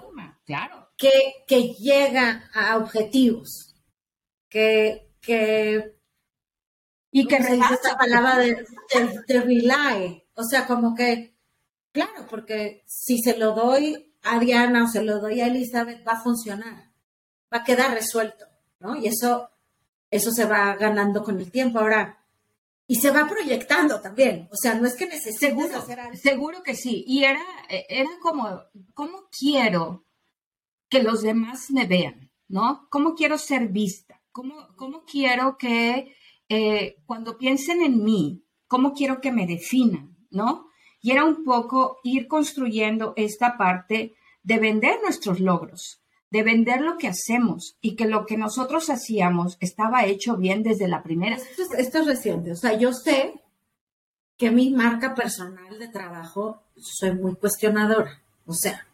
claro. 0.46 0.92
que, 0.98 1.44
que 1.46 1.74
llega 1.74 2.50
a 2.54 2.78
objetivos, 2.78 3.76
que, 4.48 5.12
que 5.20 5.98
y 7.12 7.28
que 7.28 7.38
rebasa 7.38 7.74
esta 7.74 7.98
palabra 7.98 8.38
de, 8.38 8.66
de, 9.28 9.42
rely. 9.42 10.24
O 10.36 10.44
sea, 10.44 10.66
como 10.66 10.96
que, 10.96 11.36
claro, 11.92 12.28
porque 12.30 12.84
si 12.86 13.22
se 13.22 13.38
lo 13.38 13.54
doy 13.54 14.16
a 14.24 14.40
Diana 14.40 14.86
o 14.86 14.88
se 14.88 15.04
lo 15.04 15.20
doy 15.20 15.42
a 15.42 15.48
Elizabeth, 15.48 16.08
va 16.08 16.14
a 16.14 16.24
funcionar 16.24 16.91
va 17.54 17.60
a 17.60 17.64
quedar 17.64 17.94
resuelto, 17.94 18.46
¿no? 18.80 18.96
Y 18.96 19.08
eso, 19.08 19.50
eso 20.10 20.32
se 20.32 20.46
va 20.46 20.76
ganando 20.76 21.24
con 21.24 21.40
el 21.40 21.52
tiempo 21.52 21.80
ahora. 21.80 22.18
Y 22.88 22.96
se 22.96 23.12
va 23.12 23.28
proyectando 23.28 24.02
también. 24.02 24.50
O 24.52 24.56
sea, 24.56 24.74
no 24.74 24.86
es 24.86 24.96
que 24.96 25.06
necesites 25.06 25.40
seguro, 25.40 25.78
hacer 25.78 26.00
algo. 26.00 26.18
Seguro 26.18 26.64
que 26.64 26.76
sí. 26.76 27.06
Y 27.08 27.24
era, 27.24 27.42
era 27.70 28.10
como, 28.22 28.64
¿cómo 28.94 29.30
quiero 29.32 30.04
que 30.90 31.02
los 31.02 31.22
demás 31.22 31.72
me 31.72 31.88
vean? 31.88 32.30
¿No? 32.50 32.88
¿Cómo 32.90 33.16
quiero 33.16 33.38
ser 33.38 33.70
vista? 33.70 34.22
¿Cómo, 34.34 34.76
cómo 34.76 35.06
quiero 35.06 35.58
que 35.58 36.16
eh, 36.50 36.98
cuando 37.06 37.38
piensen 37.38 37.82
en 37.82 38.04
mí, 38.04 38.44
cómo 38.68 38.94
quiero 38.94 39.22
que 39.22 39.32
me 39.32 39.48
definan? 39.48 40.18
¿No? 40.30 40.68
Y 41.02 41.12
era 41.12 41.24
un 41.24 41.46
poco 41.46 42.00
ir 42.04 42.28
construyendo 42.28 43.14
esta 43.16 43.58
parte 43.58 44.16
de 44.44 44.60
vender 44.60 45.00
nuestros 45.02 45.40
logros, 45.40 46.02
de 46.32 46.44
vender 46.44 46.82
lo 46.82 46.98
que 46.98 47.10
hacemos 47.10 47.78
y 47.82 47.96
que 47.96 48.06
lo 48.06 48.26
que 48.26 48.38
nosotros 48.38 48.90
hacíamos 48.90 49.58
estaba 49.60 50.06
hecho 50.06 50.38
bien 50.38 50.64
desde 50.64 50.88
la 50.88 51.04
primera. 51.04 51.36
Esto 51.36 52.00
es, 52.00 52.06
reciente, 52.06 52.54
o 52.54 52.56
sea, 52.56 52.78
yo 52.78 52.94
sé 52.94 53.34
que 54.38 54.50
mi 54.50 54.72
marca 54.72 55.14
personal 55.14 55.78
de 55.78 55.90
trabajo 55.90 56.64
soy 56.78 57.14
muy 57.14 57.36
cuestionadora, 57.36 58.24
o 58.46 58.54
sea, 58.54 58.88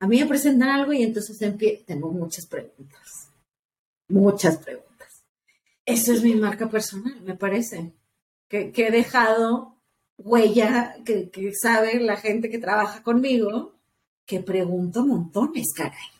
a 0.00 0.06
mí 0.06 0.18
me 0.18 0.26
presentan 0.26 0.70
algo 0.70 0.92
y 0.92 1.02
entonces 1.02 1.38
tengo 1.86 2.10
muchas 2.10 2.46
preguntas, 2.46 3.30
muchas 4.08 4.56
preguntas. 4.56 5.22
Eso 5.86 6.12
es 6.12 6.22
mi 6.22 6.34
marca 6.34 6.70
personal, 6.70 7.20
me 7.20 7.36
parece, 7.36 7.92
que, 8.48 8.72
he 8.74 8.90
dejado 8.90 9.76
huella, 10.16 10.96
que, 11.04 11.28
que 11.28 11.52
sabe 11.54 12.00
la 12.00 12.16
gente 12.16 12.48
que 12.48 12.58
trabaja 12.58 13.02
conmigo, 13.02 13.74
que 14.26 14.40
pregunto 14.40 15.04
montones, 15.04 15.72
caray. 15.74 16.13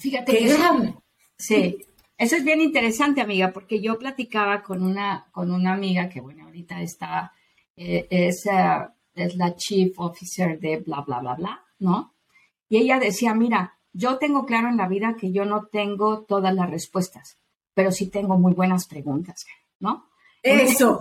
Fíjate 0.00 0.32
que 0.32 0.46
eso, 0.46 1.02
sí, 1.36 1.78
eso 2.16 2.36
es 2.36 2.42
bien 2.42 2.62
interesante, 2.62 3.20
amiga, 3.20 3.52
porque 3.52 3.82
yo 3.82 3.98
platicaba 3.98 4.62
con 4.62 4.82
una, 4.82 5.28
con 5.30 5.50
una 5.50 5.74
amiga 5.74 6.08
que, 6.08 6.22
bueno, 6.22 6.46
ahorita 6.46 6.80
está, 6.80 7.32
eh, 7.76 8.06
es, 8.08 8.46
eh, 8.46 8.88
es 9.14 9.36
la 9.36 9.54
chief 9.56 9.92
officer 9.98 10.58
de 10.58 10.78
bla, 10.78 11.02
bla, 11.02 11.20
bla, 11.20 11.34
bla, 11.34 11.64
¿no? 11.80 12.14
Y 12.70 12.78
ella 12.78 12.98
decía, 12.98 13.34
mira, 13.34 13.78
yo 13.92 14.16
tengo 14.16 14.46
claro 14.46 14.68
en 14.68 14.78
la 14.78 14.88
vida 14.88 15.16
que 15.20 15.32
yo 15.32 15.44
no 15.44 15.66
tengo 15.66 16.22
todas 16.24 16.54
las 16.54 16.70
respuestas, 16.70 17.36
pero 17.74 17.92
sí 17.92 18.06
tengo 18.06 18.38
muy 18.38 18.54
buenas 18.54 18.86
preguntas, 18.86 19.44
¿no? 19.80 20.08
Eso, 20.42 20.98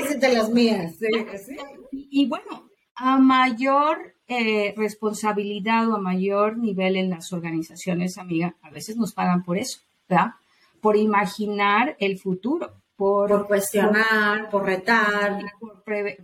es 0.00 0.18
de 0.18 0.28
las 0.34 0.50
mías. 0.50 0.96
y 1.92 2.26
bueno, 2.26 2.70
a 2.96 3.18
mayor 3.18 4.16
eh, 4.32 4.74
responsabilidad 4.76 5.90
o 5.90 5.96
a 5.96 6.00
mayor 6.00 6.56
nivel 6.56 6.94
en 6.94 7.10
las 7.10 7.32
organizaciones, 7.32 8.16
amiga, 8.16 8.54
a 8.62 8.70
veces 8.70 8.96
nos 8.96 9.12
pagan 9.12 9.42
por 9.42 9.58
eso, 9.58 9.80
¿verdad? 10.08 10.34
Por 10.80 10.96
imaginar 10.96 11.96
el 11.98 12.16
futuro, 12.16 12.74
por, 12.94 13.48
cuestionar, 13.48 14.48
por, 14.48 14.66
retar, 14.66 15.42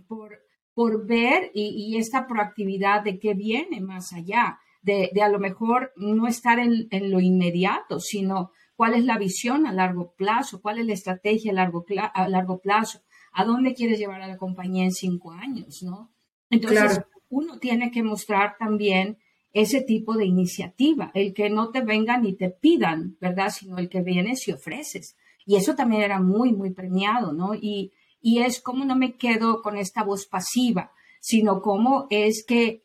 por, 0.07 0.39
por, 0.73 1.05
ver 1.05 1.51
y, 1.53 1.97
esta 1.97 2.27
proactividad 2.27 3.03
de 3.03 3.19
qué 3.19 3.33
viene 3.33 3.81
más 3.81 4.13
allá, 4.13 4.57
de, 4.81 5.11
a 5.21 5.27
lo 5.27 5.39
mejor 5.39 5.91
no 5.97 6.27
estar 6.27 6.59
en, 6.59 6.87
lo 7.11 7.19
inmediato, 7.19 7.99
sino 7.99 8.51
cuál 8.77 8.93
es 8.93 9.03
la 9.03 9.17
visión 9.17 9.67
a 9.67 9.73
largo 9.73 10.13
plazo, 10.13 10.61
cuál 10.61 10.79
es 10.79 10.85
la 10.85 10.93
estrategia 10.93 11.51
a 11.51 11.55
largo, 11.55 11.85
a 12.13 12.29
largo 12.29 12.59
plazo, 12.59 13.01
a 13.33 13.43
dónde 13.43 13.73
quieres 13.73 13.99
llevar 13.99 14.21
a 14.21 14.27
la 14.27 14.37
compañía 14.37 14.85
en 14.85 14.93
cinco 14.93 15.33
años, 15.33 15.83
¿no? 15.83 16.09
Entonces, 16.49 17.01
uno 17.29 17.59
tiene 17.59 17.91
que 17.91 18.03
mostrar 18.03 18.55
también 18.57 19.17
ese 19.53 19.81
tipo 19.81 20.15
de 20.15 20.25
iniciativa, 20.25 21.11
el 21.13 21.33
que 21.33 21.49
no 21.49 21.69
te 21.71 21.81
vengan 21.81 22.25
y 22.25 22.33
te 22.33 22.49
pidan, 22.49 23.17
¿verdad? 23.19 23.49
Sino 23.49 23.77
el 23.77 23.89
que 23.89 24.01
vienes 24.01 24.47
y 24.47 24.51
ofreces. 24.51 25.17
Y 25.45 25.55
eso 25.55 25.75
también 25.75 26.01
era 26.01 26.19
muy, 26.19 26.53
muy 26.53 26.71
premiado, 26.71 27.33
¿no? 27.33 27.55
Y, 27.55 27.93
y 28.21 28.39
es 28.39 28.61
como 28.61 28.85
no 28.85 28.95
me 28.95 29.15
quedo 29.15 29.61
con 29.61 29.77
esta 29.77 30.03
voz 30.03 30.27
pasiva, 30.27 30.91
sino 31.21 31.61
cómo 31.61 32.07
es 32.09 32.45
que 32.45 32.83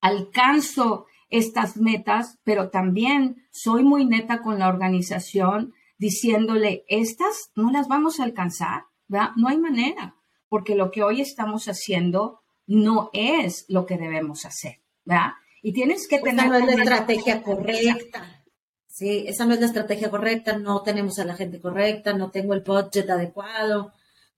alcanzo 0.00 1.06
estas 1.28 1.76
metas, 1.76 2.38
pero 2.44 2.70
también 2.70 3.46
soy 3.50 3.82
muy 3.82 4.06
neta 4.06 4.42
con 4.42 4.58
la 4.58 4.68
organización 4.68 5.74
diciéndole, 5.98 6.84
estas 6.88 7.50
no 7.54 7.70
las 7.70 7.88
vamos 7.88 8.20
a 8.20 8.24
alcanzar, 8.24 8.84
¿verdad? 9.08 9.30
No 9.36 9.48
hay 9.48 9.58
manera, 9.58 10.16
porque 10.48 10.74
lo 10.74 10.90
que 10.90 11.02
hoy 11.02 11.20
estamos 11.20 11.66
haciendo 11.66 12.40
no 12.66 13.10
es 13.12 13.64
lo 13.68 13.86
que 13.86 13.96
debemos 13.96 14.44
hacer, 14.44 14.80
¿verdad? 15.04 15.32
Y 15.62 15.72
tienes 15.72 16.06
que 16.08 16.18
tener... 16.18 16.46
Esa 16.46 16.48
no 16.48 16.56
es 16.58 16.66
la 16.66 16.82
estrategia 16.82 17.42
correcta. 17.42 18.44
Sí, 18.88 19.24
esa 19.26 19.44
no 19.44 19.54
es 19.54 19.60
la 19.60 19.66
estrategia 19.66 20.10
correcta, 20.10 20.56
no 20.58 20.82
tenemos 20.82 21.18
a 21.18 21.24
la 21.24 21.34
gente 21.34 21.60
correcta, 21.60 22.14
no 22.14 22.30
tengo 22.30 22.54
el 22.54 22.62
budget 22.62 23.10
adecuado, 23.10 23.92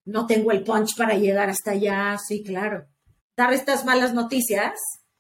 no 0.04 0.26
tengo 0.26 0.50
el 0.50 0.64
punch 0.64 0.96
para 0.96 1.14
llegar 1.14 1.48
hasta 1.48 1.72
allá, 1.72 2.18
sí, 2.18 2.42
claro. 2.42 2.86
Dar 3.36 3.52
estas 3.52 3.84
malas 3.84 4.14
noticias, 4.14 4.72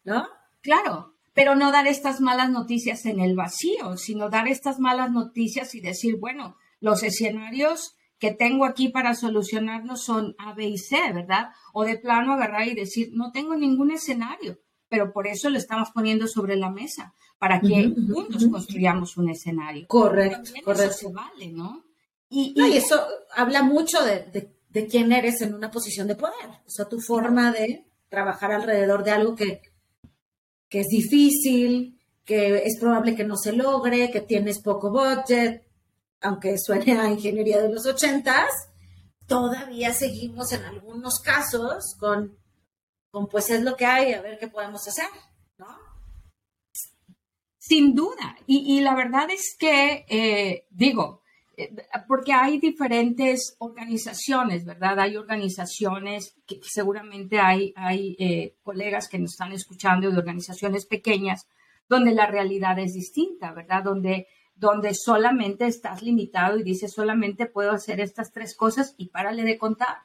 ¿no? 0.02 0.26
Claro, 0.60 1.14
pero 1.34 1.54
no 1.54 1.70
dar 1.70 1.86
estas 1.86 2.20
malas 2.20 2.50
noticias 2.50 3.06
en 3.06 3.20
el 3.20 3.36
vacío, 3.36 3.96
sino 3.96 4.28
dar 4.28 4.48
estas 4.48 4.80
malas 4.80 5.12
noticias 5.12 5.74
y 5.76 5.80
decir, 5.80 6.16
bueno, 6.16 6.56
los 6.80 7.04
escenarios 7.04 7.94
que 8.18 8.32
tengo 8.32 8.64
aquí 8.64 8.88
para 8.88 9.14
solucionarnos 9.14 10.02
son 10.02 10.34
A, 10.38 10.52
B 10.54 10.66
y 10.66 10.78
C, 10.78 10.96
¿verdad? 11.12 11.50
O 11.72 11.84
de 11.84 11.98
plano 11.98 12.32
agarrar 12.32 12.66
y 12.66 12.74
decir, 12.74 13.10
no 13.12 13.30
tengo 13.32 13.56
ningún 13.56 13.92
escenario, 13.92 14.58
pero 14.88 15.12
por 15.12 15.26
eso 15.26 15.50
lo 15.50 15.58
estamos 15.58 15.90
poniendo 15.92 16.26
sobre 16.26 16.56
la 16.56 16.70
mesa, 16.70 17.14
para 17.38 17.60
que 17.60 17.94
juntos 18.12 18.46
construyamos 18.50 19.16
un 19.16 19.30
escenario. 19.30 19.86
Correcto, 19.86 20.50
correcto. 20.64 20.90
Eso 20.90 21.08
se 21.08 21.12
vale, 21.12 21.48
¿no? 21.52 21.84
Y, 22.28 22.54
eso 22.76 23.00
habla 23.34 23.62
mucho 23.62 23.98
de, 24.04 24.52
quién 24.90 25.12
eres 25.12 25.40
en 25.40 25.54
una 25.54 25.70
posición 25.70 26.08
de 26.08 26.14
poder, 26.14 26.50
o 26.66 26.70
sea, 26.70 26.86
tu 26.86 27.00
forma 27.00 27.52
de 27.52 27.86
trabajar 28.08 28.52
alrededor 28.52 29.02
de 29.02 29.10
algo 29.10 29.34
que, 29.34 29.62
que 30.68 30.80
es 30.80 30.86
difícil, 30.88 31.98
que 32.24 32.58
es 32.58 32.78
probable 32.78 33.16
que 33.16 33.24
no 33.24 33.36
se 33.36 33.52
logre, 33.52 34.10
que 34.10 34.20
tienes 34.20 34.60
poco 34.60 34.90
budget, 34.90 35.67
aunque 36.20 36.58
suene 36.58 36.98
a 36.98 37.10
ingeniería 37.10 37.60
de 37.62 37.72
los 37.72 37.86
ochentas, 37.86 38.48
todavía 39.26 39.92
seguimos 39.92 40.52
en 40.52 40.64
algunos 40.64 41.20
casos 41.20 41.94
con, 41.98 42.36
con 43.10 43.28
pues 43.28 43.50
es 43.50 43.62
lo 43.62 43.76
que 43.76 43.86
hay, 43.86 44.12
a 44.12 44.22
ver 44.22 44.38
qué 44.38 44.48
podemos 44.48 44.86
hacer, 44.88 45.08
¿no? 45.58 45.66
Sin 47.58 47.94
duda. 47.94 48.36
Y, 48.46 48.80
la 48.80 48.94
verdad 48.94 49.30
es 49.30 49.54
que, 49.58 50.06
eh, 50.08 50.66
digo, 50.70 51.22
eh, 51.54 51.74
porque 52.06 52.32
hay 52.32 52.58
diferentes 52.58 53.56
organizaciones, 53.58 54.64
¿verdad? 54.64 55.00
Hay 55.00 55.16
organizaciones 55.16 56.34
que 56.46 56.60
seguramente 56.62 57.38
hay, 57.38 57.74
hay 57.76 58.16
eh, 58.18 58.56
colegas 58.62 59.08
que 59.08 59.18
nos 59.18 59.32
están 59.32 59.52
escuchando 59.52 60.10
de 60.10 60.16
organizaciones 60.16 60.86
pequeñas 60.86 61.46
donde 61.88 62.12
la 62.12 62.26
realidad 62.26 62.78
es 62.78 62.94
distinta, 62.94 63.52
¿verdad? 63.52 63.82
Donde, 63.82 64.28
donde 64.58 64.94
solamente 64.94 65.66
estás 65.66 66.02
limitado 66.02 66.58
y 66.58 66.64
dices 66.64 66.92
solamente 66.92 67.46
puedo 67.46 67.72
hacer 67.72 68.00
estas 68.00 68.32
tres 68.32 68.56
cosas 68.56 68.94
y 68.98 69.08
párale 69.08 69.44
de 69.44 69.58
contar. 69.58 69.98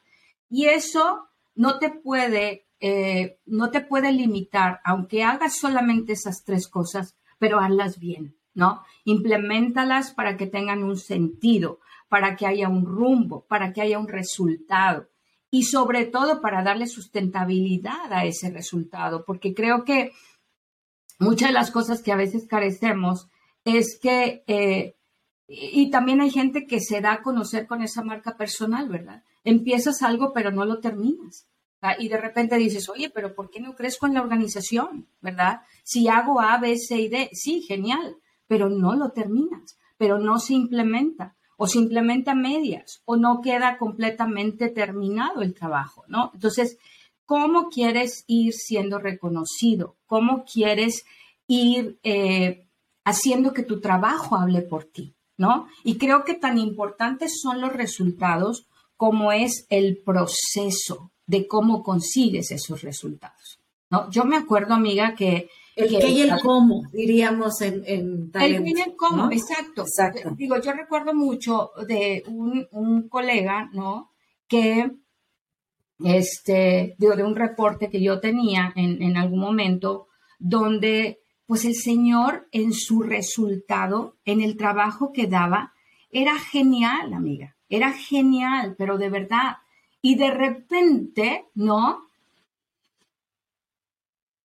Y 0.50 0.66
eso 0.66 1.28
no 1.56 1.80
te 1.80 1.90
puede, 1.90 2.68
eh, 2.80 3.40
no 3.46 3.72
te 3.72 3.82
puede 3.82 4.12
limitar, 4.12 4.80
aunque 4.84 5.24
hagas 5.24 5.58
solamente 5.58 6.14
esas 6.14 6.44
tres 6.44 6.68
cosas, 6.68 7.18
pero 7.40 7.60
hazlas 7.60 8.00
bien. 8.00 8.36
¿no? 8.54 8.84
Implementalas 9.04 10.12
para 10.12 10.38
que 10.38 10.46
tengan 10.46 10.84
un 10.84 10.98
sentido, 10.98 11.80
para 12.08 12.36
que 12.36 12.46
haya 12.46 12.70
un 12.70 12.86
rumbo, 12.86 13.46
para 13.48 13.74
que 13.74 13.82
haya 13.82 14.00
un 14.00 14.08
resultado 14.08 15.10
y 15.50 15.64
sobre 15.64 16.06
todo 16.06 16.42
para 16.42 16.64
darle 16.64 16.88
sustentabilidad 16.88 18.12
a 18.12 18.26
ese 18.26 18.50
resultado, 18.50 19.24
porque 19.26 19.54
creo 19.54 19.84
que 19.84 20.12
muchas 21.20 21.50
de 21.50 21.54
las 21.54 21.72
cosas 21.72 22.02
que 22.02 22.12
a 22.12 22.16
veces 22.16 22.48
carecemos 22.48 23.30
es 23.66 24.00
que, 24.02 24.44
eh, 24.48 24.96
y 25.48 25.90
también 25.90 26.22
hay 26.22 26.32
gente 26.32 26.66
que 26.66 26.80
se 26.80 27.02
da 27.02 27.14
a 27.14 27.22
conocer 27.22 27.68
con 27.68 27.82
esa 27.82 28.04
marca 28.04 28.38
personal, 28.38 28.90
¿verdad? 28.90 29.24
Empiezas 29.44 30.02
algo 30.02 30.34
pero 30.34 30.52
no 30.52 30.66
lo 30.66 30.80
terminas. 30.80 31.48
Y 32.00 32.08
de 32.08 32.18
repente 32.18 32.56
dices, 32.56 32.88
oye, 32.88 33.10
pero 33.10 33.36
¿por 33.36 33.50
qué 33.50 33.60
no 33.60 33.76
crezco 33.76 34.08
en 34.08 34.14
la 34.14 34.22
organización? 34.22 35.08
¿Verdad? 35.20 35.62
Si 35.84 36.08
hago 36.08 36.40
A, 36.40 36.58
B, 36.58 36.78
C 36.78 36.98
y 36.98 37.10
D, 37.10 37.30
sí, 37.34 37.62
genial, 37.62 38.16
pero 38.48 38.70
no 38.70 38.96
lo 38.96 39.12
terminas, 39.12 39.78
pero 39.98 40.18
no 40.18 40.40
se 40.40 40.54
implementa 40.54 41.36
o 41.58 41.68
se 41.68 41.80
implementa 41.80 42.36
medias 42.36 43.02
o 43.06 43.18
no 43.18 43.42
queda 43.42 43.78
completamente 43.78 44.70
terminado 44.70 45.42
el 45.42 45.54
trabajo, 45.54 46.06
¿no? 46.08 46.32
Entonces, 46.34 46.78
¿cómo 47.26 47.70
quieres 47.70 48.24
ir 48.28 48.54
siendo 48.54 48.98
reconocido? 49.00 49.98
¿Cómo 50.06 50.46
quieres 50.46 51.04
ir 51.48 52.00
eh, 52.04 52.66
haciendo 53.04 53.54
que 53.54 53.64
tu 53.64 53.82
trabajo 53.82 54.36
hable 54.36 54.62
por 54.62 54.86
ti, 54.86 55.14
¿no? 55.38 55.68
Y 55.84 55.98
creo 55.98 56.24
que 56.24 56.36
tan 56.36 56.58
importantes 56.58 57.42
son 57.42 57.62
los 57.62 57.74
resultados 57.74 58.68
como 58.98 59.32
es 59.32 59.66
el 59.70 59.98
proceso 59.98 61.12
de 61.26 61.48
cómo 61.48 61.84
consigues 61.84 62.52
esos 62.52 62.82
resultados, 62.82 63.60
¿no? 63.90 64.10
Yo 64.10 64.26
me 64.26 64.38
acuerdo, 64.38 64.74
amiga, 64.74 65.16
que 65.16 65.50
el 65.76 65.90
qué 65.90 66.10
y 66.10 66.22
el 66.22 66.40
cómo, 66.42 66.84
diríamos 66.92 67.60
en, 67.62 67.84
en 67.86 68.32
talento, 68.32 68.58
El 68.58 68.64
qué 68.64 68.80
y 68.80 68.82
el 68.84 68.96
cómo, 68.96 69.32
exacto. 69.32 69.86
Digo, 70.36 70.60
yo 70.62 70.72
recuerdo 70.74 71.14
mucho 71.14 71.72
de 71.88 72.24
un, 72.28 73.10
colega, 73.10 73.70
¿no? 73.74 74.12
Que, 74.48 74.92
este, 76.04 76.96
digo, 76.98 77.16
de 77.16 77.24
un 77.24 77.36
reporte 77.36 77.90
que 77.90 78.02
yo 78.02 78.20
tenía 78.20 78.72
en, 78.76 79.02
en 79.02 79.18
algún 79.18 79.40
momento, 79.40 80.08
donde, 80.38 81.23
pues 81.54 81.66
el 81.66 81.76
señor 81.76 82.48
en 82.52 82.74
su 82.74 83.04
resultado, 83.04 84.16
en 84.26 84.42
el 84.42 84.58
trabajo 84.58 85.14
que 85.14 85.28
daba, 85.28 85.72
era 86.10 86.40
genial, 86.40 87.14
amiga, 87.14 87.56
era 87.70 87.92
genial, 87.92 88.74
pero 88.76 88.98
de 88.98 89.12
verdad. 89.12 89.58
Y 90.02 90.16
de 90.16 90.32
repente, 90.32 91.46
¿no? 91.54 92.08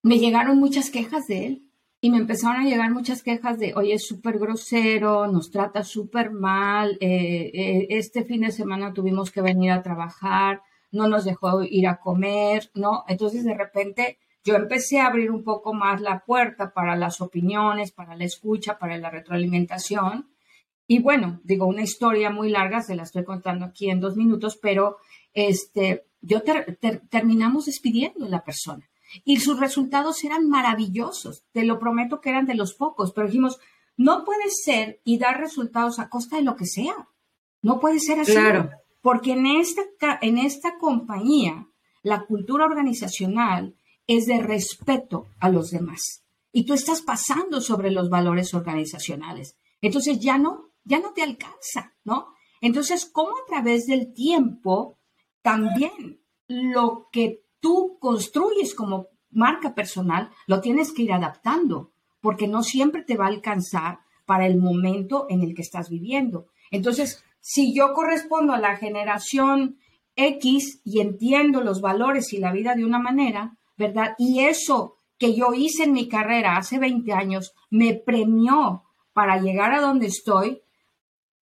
me 0.02 0.18
llegaron 0.18 0.58
muchas 0.58 0.90
quejas 0.90 1.26
de 1.28 1.46
él 1.46 1.62
y 2.02 2.10
me 2.10 2.18
empezaron 2.18 2.60
a 2.60 2.68
llegar 2.68 2.90
muchas 2.90 3.22
quejas 3.22 3.58
de, 3.58 3.72
oye, 3.74 3.94
es 3.94 4.06
súper 4.06 4.38
grosero, 4.38 5.28
nos 5.28 5.50
trata 5.50 5.84
súper 5.84 6.30
mal, 6.30 6.98
eh, 7.00 7.50
eh, 7.54 7.86
este 7.88 8.22
fin 8.22 8.42
de 8.42 8.52
semana 8.52 8.92
tuvimos 8.92 9.30
que 9.30 9.40
venir 9.40 9.70
a 9.70 9.82
trabajar, 9.82 10.60
no 10.92 11.08
nos 11.08 11.24
dejó 11.24 11.62
ir 11.62 11.88
a 11.88 12.00
comer, 12.00 12.70
¿no? 12.74 13.04
Entonces 13.08 13.44
de 13.44 13.54
repente 13.54 14.18
yo 14.44 14.54
empecé 14.54 15.00
a 15.00 15.06
abrir 15.06 15.30
un 15.30 15.44
poco 15.44 15.74
más 15.74 16.00
la 16.00 16.24
puerta 16.24 16.72
para 16.72 16.96
las 16.96 17.20
opiniones, 17.20 17.92
para 17.92 18.16
la 18.16 18.24
escucha, 18.24 18.78
para 18.78 18.96
la 18.98 19.10
retroalimentación. 19.10 20.30
Y 20.86 21.00
bueno, 21.00 21.40
digo, 21.44 21.66
una 21.66 21.82
historia 21.82 22.30
muy 22.30 22.48
larga, 22.48 22.82
se 22.82 22.96
la 22.96 23.02
estoy 23.02 23.24
contando 23.24 23.66
aquí 23.66 23.90
en 23.90 24.00
dos 24.00 24.16
minutos, 24.16 24.58
pero 24.60 24.96
este, 25.34 26.06
yo 26.20 26.42
terminamos 27.10 27.66
despidiendo 27.66 28.24
a 28.24 28.28
la 28.28 28.44
persona 28.44 28.88
y 29.24 29.38
sus 29.38 29.58
resultados 29.58 30.22
eran 30.24 30.48
maravillosos. 30.48 31.44
Te 31.52 31.64
lo 31.64 31.78
prometo 31.78 32.20
que 32.20 32.30
eran 32.30 32.46
de 32.46 32.54
los 32.54 32.74
pocos, 32.74 33.12
pero 33.12 33.26
dijimos, 33.26 33.58
no 33.96 34.24
puede 34.24 34.50
ser 34.50 35.00
y 35.04 35.18
dar 35.18 35.40
resultados 35.40 35.98
a 35.98 36.08
costa 36.08 36.36
de 36.36 36.42
lo 36.42 36.56
que 36.56 36.66
sea. 36.66 37.08
No 37.62 37.80
puede 37.80 37.98
ser 37.98 38.20
así. 38.20 38.32
Claro. 38.32 38.70
Porque 39.00 39.32
en 39.32 39.46
esta, 39.46 39.82
en 40.20 40.38
esta 40.38 40.78
compañía, 40.78 41.68
la 42.02 42.24
cultura 42.24 42.64
organizacional 42.64 43.74
es 44.08 44.26
de 44.26 44.42
respeto 44.42 45.28
a 45.38 45.48
los 45.50 45.70
demás. 45.70 46.24
Y 46.50 46.64
tú 46.64 46.74
estás 46.74 47.02
pasando 47.02 47.60
sobre 47.60 47.92
los 47.92 48.10
valores 48.10 48.52
organizacionales. 48.54 49.56
Entonces 49.80 50.18
ya 50.18 50.38
no, 50.38 50.72
ya 50.82 50.98
no 50.98 51.12
te 51.12 51.22
alcanza, 51.22 51.94
¿no? 52.02 52.28
Entonces, 52.60 53.08
¿cómo 53.12 53.30
a 53.30 53.46
través 53.46 53.86
del 53.86 54.12
tiempo 54.12 54.98
también 55.42 56.20
lo 56.48 57.08
que 57.12 57.44
tú 57.60 57.98
construyes 58.00 58.74
como 58.74 59.08
marca 59.30 59.74
personal, 59.74 60.30
lo 60.46 60.60
tienes 60.60 60.92
que 60.92 61.02
ir 61.02 61.12
adaptando, 61.12 61.92
porque 62.20 62.48
no 62.48 62.62
siempre 62.62 63.02
te 63.02 63.16
va 63.16 63.26
a 63.26 63.28
alcanzar 63.28 64.00
para 64.24 64.46
el 64.46 64.58
momento 64.58 65.26
en 65.28 65.42
el 65.42 65.54
que 65.54 65.62
estás 65.62 65.90
viviendo. 65.90 66.46
Entonces, 66.70 67.22
si 67.40 67.74
yo 67.74 67.92
correspondo 67.92 68.52
a 68.52 68.58
la 68.58 68.76
generación 68.76 69.78
X 70.16 70.80
y 70.84 71.00
entiendo 71.00 71.60
los 71.60 71.80
valores 71.80 72.32
y 72.32 72.38
la 72.38 72.52
vida 72.52 72.74
de 72.74 72.84
una 72.84 72.98
manera, 72.98 73.57
¿verdad? 73.78 74.14
Y 74.18 74.40
eso 74.40 74.96
que 75.18 75.34
yo 75.34 75.54
hice 75.54 75.84
en 75.84 75.92
mi 75.92 76.08
carrera 76.08 76.56
hace 76.56 76.78
20 76.78 77.12
años 77.12 77.54
me 77.70 77.94
premió 77.94 78.84
para 79.12 79.40
llegar 79.40 79.72
a 79.72 79.80
donde 79.80 80.06
estoy, 80.06 80.60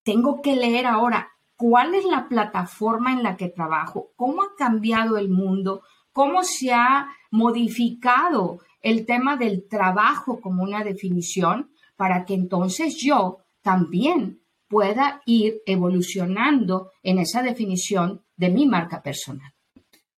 tengo 0.03 0.41
que 0.41 0.57
leer 0.57 0.87
ahora 0.87 1.31
cuál 1.57 1.95
es 1.95 2.05
la 2.05 2.29
plataforma 2.29 3.13
en 3.13 3.23
la 3.23 3.37
que 3.37 3.49
trabajo, 3.49 4.13
cómo 4.17 4.43
ha 4.43 4.55
cambiado 4.57 5.19
el 5.19 5.29
mundo, 5.29 5.83
cómo 6.13 6.43
se 6.43 6.73
ha 6.73 7.09
modificado 7.31 8.61
el 8.81 9.05
tema 9.05 9.37
del 9.37 9.67
trabajo 9.69 10.41
como 10.41 10.63
una 10.63 10.85
definición 10.85 11.71
para 11.97 12.25
que 12.25 12.35
entonces 12.35 12.97
yo 13.03 13.39
también 13.63 14.41
pueda 14.69 15.23
ir 15.27 15.61
evolucionando 15.67 16.93
en 17.03 17.19
esa 17.19 17.43
definición 17.43 18.25
de 18.37 18.51
mi 18.51 18.67
marca 18.67 19.03
personal. 19.03 19.56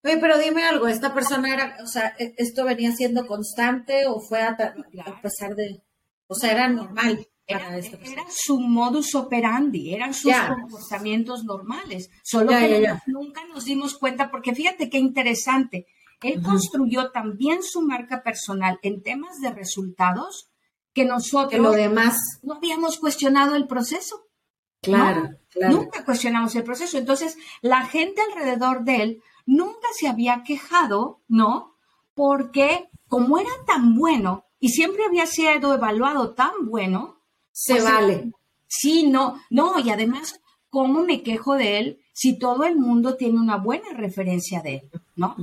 Oye, 0.04 0.18
pero 0.18 0.38
dime 0.38 0.64
algo, 0.64 0.86
¿esta 0.86 1.12
persona 1.12 1.52
era, 1.52 1.76
o 1.82 1.86
sea, 1.86 2.14
e, 2.18 2.34
esto 2.36 2.64
venía 2.64 2.92
siendo 2.92 3.26
constante 3.26 4.06
o 4.06 4.20
fue 4.20 4.42
a, 4.42 4.56
pesar 5.20 5.54
de, 5.56 5.82
o 6.28 6.34
sea, 6.34 6.52
era 6.52 6.68
normal? 6.68 7.26
Era, 7.46 7.78
era, 7.78 8.24
su 8.30 8.60
modus 8.60 9.14
operandi, 9.14 9.94
eran 9.94 10.12
sus 10.12 10.34
comportamientos 10.34 11.44
normales, 11.44 12.10
solo 12.22 12.50
que 12.50 12.86
nunca 13.06 13.40
nos 13.46 13.64
dimos 13.64 13.96
cuenta, 13.96 14.30
porque 14.30 14.54
fíjate 14.54 14.90
qué 14.90 14.98
interesante, 14.98 15.86
él 16.22 16.42
construyó 16.42 17.10
también 17.10 17.62
su 17.62 17.80
marca 17.80 18.22
personal 18.22 18.78
en 18.82 19.02
temas 19.02 19.38
de 19.40 19.50
resultados 19.50 20.50
que 20.92 21.04
nosotros 21.04 21.60
lo 21.60 21.72
demás 21.72 22.16
no 22.42 22.54
habíamos 22.54 22.98
cuestionado 22.98 23.54
el 23.54 23.66
proceso. 23.66 24.26
Claro, 24.82 25.30
claro. 25.50 25.76
Nunca 25.76 26.04
cuestionamos 26.04 26.54
el 26.54 26.64
proceso. 26.64 26.98
Entonces, 26.98 27.36
la 27.62 27.84
gente 27.86 28.20
alrededor 28.20 28.84
de 28.84 29.02
él 29.02 29.22
nunca 29.48 29.88
se 29.98 30.08
había 30.08 30.42
quejado, 30.44 31.22
¿no? 31.26 31.74
Porque 32.14 32.90
como 33.08 33.38
era 33.38 33.50
tan 33.66 33.96
bueno 33.96 34.44
y 34.60 34.68
siempre 34.68 35.04
había 35.06 35.26
sido 35.26 35.74
evaluado 35.74 36.34
tan 36.34 36.66
bueno, 36.66 37.22
se 37.50 37.76
pues, 37.76 37.84
vale. 37.84 38.32
Sí, 38.66 39.08
no, 39.08 39.40
no, 39.48 39.78
y 39.78 39.88
además, 39.88 40.38
¿cómo 40.68 41.02
me 41.02 41.22
quejo 41.22 41.54
de 41.54 41.78
él 41.78 42.00
si 42.12 42.38
todo 42.38 42.64
el 42.64 42.76
mundo 42.76 43.16
tiene 43.16 43.40
una 43.40 43.56
buena 43.56 43.88
referencia 43.94 44.60
de 44.60 44.74
él, 44.74 44.90
¿no? 45.16 45.34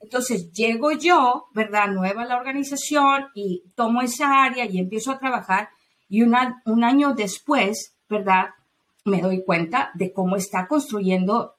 Entonces 0.00 0.52
llego 0.52 0.92
yo, 0.92 1.46
¿verdad? 1.54 1.88
Nueva 1.88 2.24
a 2.24 2.26
la 2.26 2.36
organización 2.36 3.28
y 3.34 3.62
tomo 3.74 4.02
esa 4.02 4.44
área 4.44 4.66
y 4.66 4.78
empiezo 4.78 5.10
a 5.10 5.18
trabajar 5.18 5.70
y 6.10 6.20
un 6.20 6.84
año 6.84 7.14
después, 7.14 7.96
¿verdad? 8.10 8.50
Me 9.06 9.22
doy 9.22 9.42
cuenta 9.42 9.90
de 9.94 10.12
cómo 10.12 10.36
está 10.36 10.68
construyendo 10.68 11.54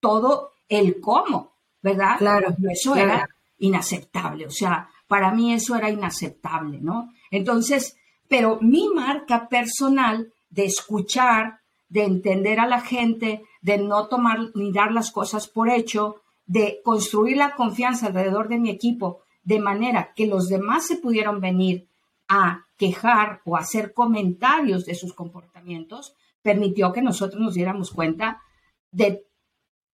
todo 0.00 0.53
el 0.68 1.00
cómo, 1.00 1.54
¿verdad? 1.82 2.18
Claro. 2.18 2.54
Eso 2.70 2.96
era 2.96 3.28
inaceptable, 3.58 4.46
o 4.46 4.50
sea, 4.50 4.88
para 5.06 5.30
mí 5.30 5.52
eso 5.52 5.76
era 5.76 5.90
inaceptable, 5.90 6.80
¿no? 6.80 7.12
Entonces, 7.30 7.96
pero 8.28 8.58
mi 8.60 8.88
marca 8.88 9.48
personal 9.48 10.32
de 10.50 10.64
escuchar, 10.64 11.60
de 11.88 12.04
entender 12.04 12.58
a 12.60 12.66
la 12.66 12.80
gente, 12.80 13.42
de 13.60 13.78
no 13.78 14.08
tomar 14.08 14.38
ni 14.54 14.72
dar 14.72 14.92
las 14.92 15.10
cosas 15.10 15.46
por 15.46 15.70
hecho, 15.70 16.16
de 16.46 16.80
construir 16.84 17.36
la 17.36 17.54
confianza 17.54 18.06
alrededor 18.06 18.48
de 18.48 18.58
mi 18.58 18.70
equipo, 18.70 19.20
de 19.42 19.60
manera 19.60 20.12
que 20.14 20.26
los 20.26 20.48
demás 20.48 20.86
se 20.86 20.96
pudieron 20.96 21.40
venir 21.40 21.86
a 22.28 22.66
quejar 22.76 23.40
o 23.44 23.56
hacer 23.56 23.92
comentarios 23.92 24.84
de 24.86 24.94
sus 24.94 25.12
comportamientos, 25.12 26.14
permitió 26.42 26.92
que 26.92 27.02
nosotros 27.02 27.40
nos 27.40 27.54
diéramos 27.54 27.90
cuenta 27.90 28.42
de 28.90 29.24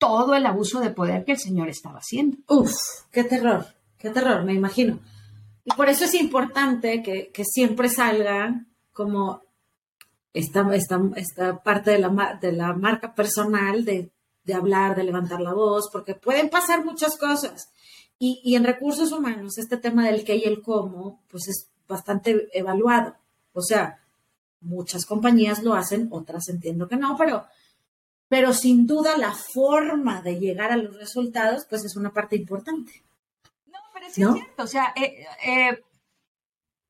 todo 0.01 0.35
el 0.35 0.47
abuso 0.47 0.81
de 0.81 0.91
poder 0.91 1.25
que 1.25 1.33
el 1.33 1.39
Señor 1.39 1.69
estaba 1.69 1.99
haciendo. 1.99 2.39
Uf, 2.49 2.73
qué 3.13 3.23
terror, 3.23 3.67
qué 3.99 4.11
terror, 4.11 4.43
me 4.45 4.55
imagino. 4.55 4.99
Y 5.65 5.71
por 5.75 5.89
eso 5.89 6.07
es 6.07 6.15
importante 6.15 7.03
que, 7.03 7.45
siempre 7.45 7.89
salga 7.89 8.67
como 8.93 9.43
esta, 10.33 10.65
parte 11.63 11.91
de 11.93 11.99
la, 11.99 12.73
marca 12.73 13.15
personal, 13.15 13.85
de, 13.85 14.11
hablar, 14.53 14.97
de 14.97 15.05
levantar 15.05 15.41
la 15.41 15.53
voz, 15.53 15.91
porque 15.93 16.15
pueden 16.15 16.49
pasar 16.49 16.85
muchas 16.85 17.17
cosas. 17.17 17.71
Y 18.19 18.55
en 18.55 18.65
recursos 18.65 19.13
humanos, 19.13 19.59
este 19.59 19.77
tema 19.77 20.07
del 20.07 20.25
qué 20.25 20.37
y 20.37 20.45
el 20.45 20.61
cómo, 20.63 21.23
pues 21.31 21.47
es 21.49 21.71
bastante 21.87 22.49
evaluado. 22.53 23.17
O 23.53 23.61
sea, 23.61 24.01
muchas 24.61 25.05
compañías 25.05 25.63
lo 25.63 25.75
hacen, 25.75 26.09
otras 26.11 26.49
entiendo 26.49 26.89
que 26.89 26.97
no, 26.97 27.17
pero, 27.19 27.45
pero 28.31 28.55
sin 28.55 28.87
duda 28.87 29.19
la 29.19 29.33
forma 29.33 30.23
de 30.23 30.41
llegar 30.41 30.73
a 30.73 30.79
los 30.79 30.97
resultados, 30.97 31.67
pues 31.69 31.85
es 31.85 31.97
una 31.97 32.15
parte 32.15 32.37
importante. 32.37 33.03
No, 33.67 33.79
pero 33.93 34.07
es 34.07 34.15
cierto, 34.15 34.63
o 34.63 34.67
sea, 34.67 34.95
eh, 34.97 35.27
eh, 35.45 35.83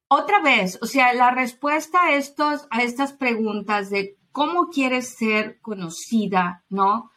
otra 0.06 0.40
vez, 0.40 0.78
o 0.80 0.86
sea, 0.86 1.12
la 1.14 1.32
respuesta 1.32 1.98
a, 2.04 2.14
estos, 2.14 2.68
a 2.70 2.84
estas 2.84 3.12
preguntas 3.12 3.90
de 3.90 4.16
cómo 4.30 4.68
quieres 4.68 5.16
ser 5.16 5.58
conocida, 5.60 6.62
¿no? 6.68 7.10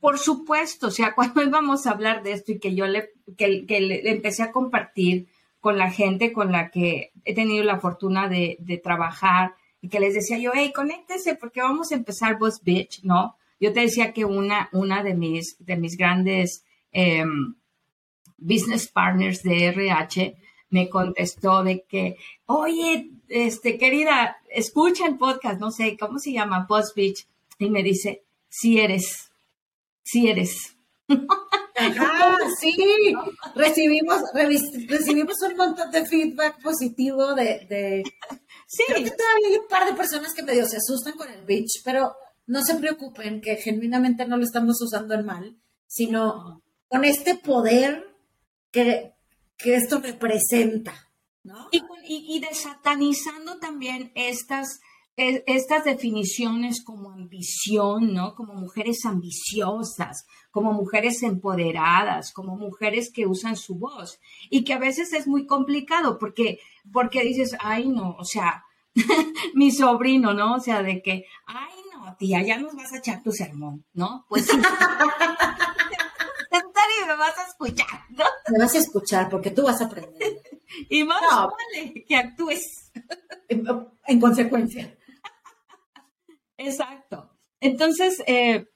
Por 0.00 0.18
supuesto, 0.18 0.88
o 0.88 0.90
sea, 0.90 1.14
cuando 1.14 1.42
íbamos 1.42 1.86
a 1.86 1.92
hablar 1.92 2.24
de 2.24 2.32
esto 2.32 2.50
y 2.50 2.58
que 2.58 2.74
yo 2.74 2.88
le, 2.88 3.12
que, 3.38 3.64
que 3.66 3.80
le 3.80 4.10
empecé 4.10 4.42
a 4.42 4.50
compartir, 4.50 5.28
con 5.60 5.76
la 5.76 5.90
gente 5.90 6.32
con 6.32 6.52
la 6.52 6.70
que 6.70 7.12
he 7.24 7.34
tenido 7.34 7.62
la 7.64 7.78
fortuna 7.78 8.28
de, 8.28 8.80
trabajar 8.82 9.54
y 9.80 9.88
que 9.88 10.00
les 10.00 10.14
decía 10.14 10.38
yo, 10.38 10.52
hey, 10.54 10.72
conéctese 10.74 11.36
porque 11.36 11.60
vamos 11.60 11.92
a 11.92 11.94
empezar 11.94 12.38
Boss 12.38 12.62
Bitch, 12.62 13.02
¿no? 13.02 13.36
Yo 13.60 13.72
te 13.72 13.80
decía 13.80 14.12
que 14.12 14.24
una, 14.24 14.68
una 14.72 15.02
de, 15.02 15.14
mis, 15.14 15.56
de 15.64 15.76
mis 15.76 15.96
grandes 15.96 16.64
em, 16.90 17.54
business 18.38 18.88
partners 18.88 19.42
de 19.42 19.66
RH 19.66 20.36
me 20.70 20.88
contestó 20.88 21.62
de 21.62 21.82
que, 21.82 22.16
oye, 22.46 23.10
este, 23.28 23.76
querida, 23.76 24.38
escucha 24.48 25.06
el 25.06 25.18
podcast, 25.18 25.60
no 25.60 25.70
sé, 25.70 25.96
¿cómo 25.98 26.18
se 26.18 26.32
llama? 26.32 26.66
Boss 26.68 26.94
Bitch. 26.94 27.26
Y 27.58 27.70
me 27.70 27.82
dice, 27.82 28.24
si 28.48 28.80
eres, 28.80 29.30
si 30.02 30.28
eres. 30.28 30.76
Ah, 31.08 32.36
sí, 32.60 32.74
recibimos, 33.54 34.22
recibimos 34.88 35.42
un 35.42 35.56
montón 35.56 35.90
de 35.90 36.06
feedback 36.06 36.62
positivo 36.62 37.34
de, 37.34 38.02
sí. 38.66 38.84
Creo 38.86 39.04
que 39.04 39.10
todavía 39.10 39.48
hay 39.48 39.56
un 39.56 39.68
par 39.68 39.86
de 39.86 39.94
personas 39.94 40.32
que 40.32 40.42
medio 40.42 40.66
se 40.66 40.76
asustan 40.76 41.14
con 41.14 41.30
el 41.30 41.44
bitch, 41.44 41.82
pero 41.84 42.14
no 42.50 42.62
se 42.64 42.74
preocupen 42.74 43.40
que 43.40 43.54
genuinamente 43.54 44.26
no 44.26 44.36
lo 44.36 44.42
estamos 44.42 44.82
usando 44.82 45.14
en 45.14 45.24
mal, 45.24 45.56
sino 45.86 46.64
con 46.88 47.04
este 47.04 47.36
poder 47.36 48.04
que, 48.72 49.12
que 49.56 49.76
esto 49.76 50.00
representa. 50.00 50.92
¿no? 51.44 51.68
Y, 51.70 51.80
y, 52.08 52.40
desatanizando 52.40 53.58
también 53.60 54.10
estas 54.16 54.80
estas 55.16 55.84
definiciones 55.84 56.82
como 56.82 57.10
ambición, 57.10 58.14
¿no? 58.14 58.34
Como 58.34 58.54
mujeres 58.54 59.04
ambiciosas, 59.04 60.24
como 60.50 60.72
mujeres 60.72 61.22
empoderadas, 61.22 62.32
como 62.32 62.56
mujeres 62.56 63.12
que 63.12 63.26
usan 63.26 63.56
su 63.56 63.78
voz 63.78 64.18
y 64.48 64.64
que 64.64 64.72
a 64.72 64.78
veces 64.78 65.12
es 65.12 65.26
muy 65.26 65.46
complicado 65.46 66.18
porque, 66.18 66.58
porque 66.90 67.22
dices, 67.22 67.54
ay 67.60 67.88
no, 67.88 68.16
o 68.18 68.24
sea, 68.24 68.64
mi 69.54 69.70
sobrino, 69.72 70.32
¿no? 70.32 70.54
O 70.54 70.60
sea, 70.60 70.82
de 70.82 71.02
que, 71.02 71.26
ay 71.44 71.79
no, 72.10 72.16
tía, 72.16 72.42
ya 72.42 72.58
nos 72.58 72.74
vas 72.74 72.92
a 72.92 72.98
echar 72.98 73.22
tu 73.22 73.32
sermón, 73.32 73.84
¿no? 73.92 74.24
Pues 74.28 74.46
sí. 74.46 74.56
y 77.02 77.06
me 77.06 77.16
vas 77.16 77.38
a 77.38 77.44
escuchar, 77.44 78.00
¿no? 78.10 78.24
Me 78.48 78.58
vas 78.58 78.74
a 78.74 78.78
escuchar 78.78 79.28
porque 79.28 79.50
tú 79.50 79.64
vas 79.64 79.80
a 79.80 79.84
aprender. 79.86 80.42
Y 80.88 81.04
más 81.04 81.20
vale 81.20 82.04
que 82.06 82.16
actúes. 82.16 82.92
en 83.48 84.20
consecuencia. 84.20 84.96
Exacto. 86.56 87.30
Entonces, 87.60 88.22
eh, 88.26 88.66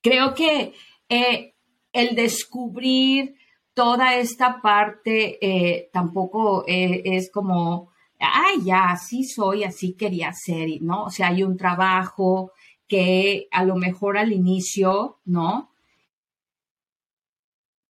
creo 0.00 0.34
que 0.34 0.74
eh, 1.08 1.54
el 1.92 2.14
descubrir 2.14 3.36
toda 3.74 4.16
esta 4.16 4.60
parte 4.60 5.38
eh, 5.40 5.90
tampoco 5.92 6.64
es 6.66 7.30
como, 7.30 7.92
ay, 8.18 8.64
ya, 8.64 8.90
así 8.90 9.24
soy, 9.24 9.64
así 9.64 9.92
quería 9.92 10.32
ser, 10.32 10.68
¿no? 10.80 11.04
O 11.04 11.10
sea, 11.10 11.28
hay 11.28 11.42
un 11.42 11.56
trabajo 11.56 12.52
que 12.86 13.48
a 13.50 13.64
lo 13.64 13.76
mejor 13.76 14.18
al 14.18 14.32
inicio, 14.32 15.20
¿no? 15.24 15.72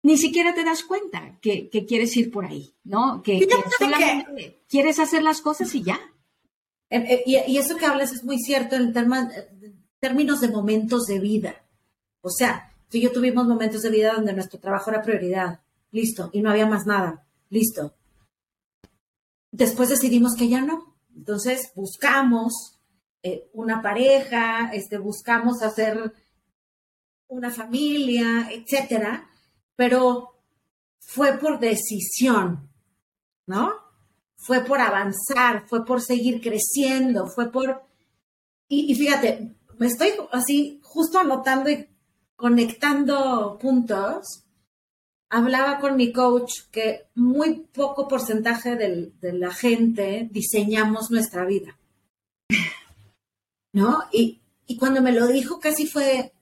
Ni 0.02 0.16
siquiera 0.16 0.54
te 0.54 0.64
das 0.64 0.84
cuenta 0.84 1.38
que, 1.40 1.68
quieres 1.86 2.16
ir 2.16 2.30
por 2.30 2.46
ahí, 2.46 2.74
¿no? 2.84 3.22
Que, 3.22 3.38
que 3.38 3.48
solamente 3.78 4.62
quieres 4.68 4.98
hacer 4.98 5.22
las 5.22 5.40
cosas 5.40 5.74
y 5.74 5.82
ya. 5.82 6.00
Eh, 6.90 7.22
eh, 7.26 7.44
y, 7.46 7.58
eso 7.58 7.76
que 7.76 7.86
hablas 7.86 8.12
es 8.12 8.24
muy 8.24 8.38
cierto 8.38 8.76
en 8.76 8.92
términos 10.00 10.40
de 10.40 10.48
momentos 10.48 11.06
de 11.06 11.18
vida. 11.18 11.62
O 12.20 12.30
sea, 12.30 12.72
tú 12.90 12.96
y 12.96 13.02
yo 13.02 13.12
tuvimos 13.12 13.46
momentos 13.46 13.82
de 13.82 13.90
vida 13.90 14.14
donde 14.14 14.32
nuestro 14.32 14.58
trabajo 14.58 14.90
era 14.90 15.02
prioridad, 15.02 15.60
listo, 15.90 16.30
y 16.32 16.40
no 16.40 16.50
había 16.50 16.66
más 16.66 16.86
nada, 16.86 17.26
listo. 17.50 17.94
Después 19.50 19.88
decidimos 19.88 20.34
que 20.34 20.48
ya 20.48 20.60
no. 20.60 20.96
Entonces 21.14 21.72
buscamos 21.74 22.80
eh, 23.22 23.48
una 23.52 23.82
pareja, 23.82 24.70
este, 24.72 24.98
buscamos 24.98 25.62
hacer 25.62 26.12
una 27.26 27.50
familia, 27.50 28.48
etcétera, 28.50 29.28
pero 29.76 30.40
fue 31.00 31.38
por 31.38 31.58
decisión, 31.58 32.70
¿no? 33.46 33.88
fue 34.38 34.64
por 34.64 34.80
avanzar, 34.80 35.66
fue 35.68 35.84
por 35.84 36.00
seguir 36.00 36.40
creciendo, 36.40 37.26
fue 37.26 37.50
por... 37.50 37.82
Y, 38.68 38.94
fíjate, 38.94 39.56
me 39.78 39.86
estoy 39.86 40.10
así 40.30 40.80
justo 40.82 41.18
anotando 41.18 41.70
y 41.70 41.88
conectando 42.36 43.58
puntos. 43.60 44.44
Hablaba 45.30 45.78
con 45.78 45.96
mi 45.96 46.12
coach 46.12 46.62
que 46.70 47.08
muy 47.14 47.66
poco 47.72 48.08
porcentaje 48.08 48.76
de 48.76 49.32
la 49.32 49.52
gente 49.52 50.28
diseñamos 50.30 51.10
nuestra 51.10 51.44
vida. 51.44 51.78
¿No? 53.72 54.04
Y, 54.12 54.40
y 54.66 54.76
cuando 54.78 55.02
me 55.02 55.12
lo 55.12 55.26
dijo 55.26 55.60
casi 55.60 55.86
fue, 55.86 56.32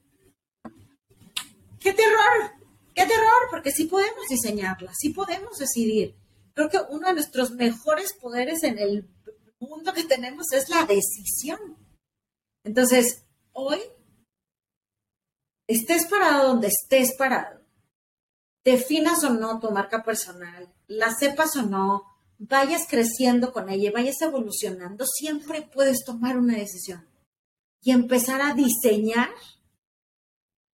¡qué 1.80 1.92
terror! 1.92 2.52
¡Qué 2.94 3.04
terror! 3.04 3.48
Porque 3.50 3.72
sí 3.72 3.84
podemos 3.84 4.28
diseñarla, 4.28 4.92
sí 4.94 5.10
podemos 5.10 5.58
decidir 5.58 6.14
creo 6.56 6.70
que 6.70 6.78
uno 6.88 7.08
de 7.08 7.14
nuestros 7.14 7.50
mejores 7.52 8.14
poderes 8.14 8.62
en 8.62 8.78
el 8.78 9.06
mundo 9.60 9.92
que 9.92 10.04
tenemos 10.04 10.46
es 10.52 10.70
la 10.70 10.86
decisión. 10.86 11.58
Entonces, 12.64 13.24
hoy, 13.52 13.78
estés 15.68 16.06
parado 16.06 16.48
donde 16.48 16.68
estés 16.68 17.14
parado, 17.16 17.60
definas 18.66 19.22
o 19.22 19.30
no 19.30 19.60
tu 19.60 19.70
marca 19.70 20.02
personal, 20.02 20.68
la 20.88 21.14
sepas 21.14 21.54
o 21.54 21.62
no, 21.62 22.02
vayas 22.36 22.82
creciendo 22.90 23.52
con 23.52 23.70
ella, 23.70 23.92
vayas 23.94 24.20
evolucionando, 24.20 25.06
siempre 25.06 25.62
puedes 25.62 26.04
tomar 26.04 26.36
una 26.36 26.56
decisión 26.56 27.06
y 27.80 27.92
empezar 27.92 28.42
a 28.42 28.54
diseñar 28.54 29.28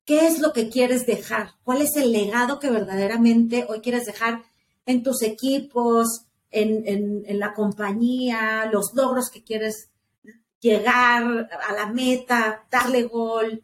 qué 0.04 0.28
es 0.28 0.40
lo 0.40 0.52
que 0.52 0.68
quieres 0.68 1.06
dejar, 1.06 1.52
cuál 1.64 1.82
es 1.82 1.96
el 1.96 2.12
legado 2.12 2.60
que 2.60 2.70
verdaderamente 2.70 3.66
hoy 3.70 3.80
quieres 3.80 4.06
dejar 4.06 4.44
en 4.86 5.02
tus 5.02 5.22
equipos, 5.22 6.26
en, 6.52 7.40
la 7.40 7.54
compañía, 7.54 8.70
los 8.70 8.92
logros 8.94 9.30
que 9.32 9.46
quieres 9.46 9.92
llegar 10.60 11.50
a 11.66 11.74
la 11.74 11.86
meta, 11.88 12.68
darle 12.70 13.04
gol, 13.04 13.64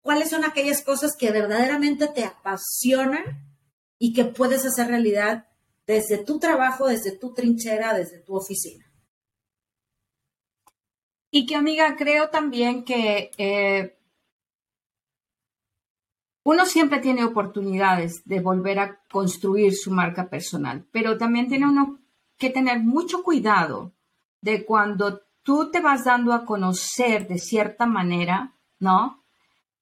cuáles 0.00 0.28
son 0.28 0.44
aquellas 0.44 0.82
cosas 0.82 1.12
que 1.16 1.30
verdaderamente 1.30 2.08
te 2.08 2.24
apasionan 2.24 3.49
y 4.02 4.14
que 4.14 4.24
puedes 4.24 4.64
hacer 4.64 4.88
realidad 4.88 5.46
desde 5.86 6.24
tu 6.24 6.40
trabajo, 6.40 6.88
desde 6.88 7.16
tu 7.16 7.34
trinchera, 7.34 7.92
desde 7.92 8.18
tu 8.20 8.34
oficina. 8.34 8.90
Y 11.30 11.46
que 11.46 11.54
amiga, 11.54 11.94
creo 11.96 12.30
también 12.30 12.84
que 12.84 13.30
eh, 13.36 13.98
uno 16.42 16.64
siempre 16.64 17.00
tiene 17.00 17.24
oportunidades 17.24 18.24
de 18.24 18.40
volver 18.40 18.78
a 18.78 19.00
construir 19.10 19.74
su 19.74 19.90
marca 19.90 20.30
personal, 20.30 20.86
pero 20.90 21.18
también 21.18 21.48
tiene 21.48 21.66
uno 21.66 22.00
que 22.38 22.48
tener 22.48 22.80
mucho 22.80 23.22
cuidado 23.22 23.92
de 24.40 24.64
cuando 24.64 25.20
tú 25.42 25.70
te 25.70 25.80
vas 25.80 26.04
dando 26.04 26.32
a 26.32 26.46
conocer 26.46 27.28
de 27.28 27.38
cierta 27.38 27.84
manera, 27.84 28.56
¿no? 28.78 29.19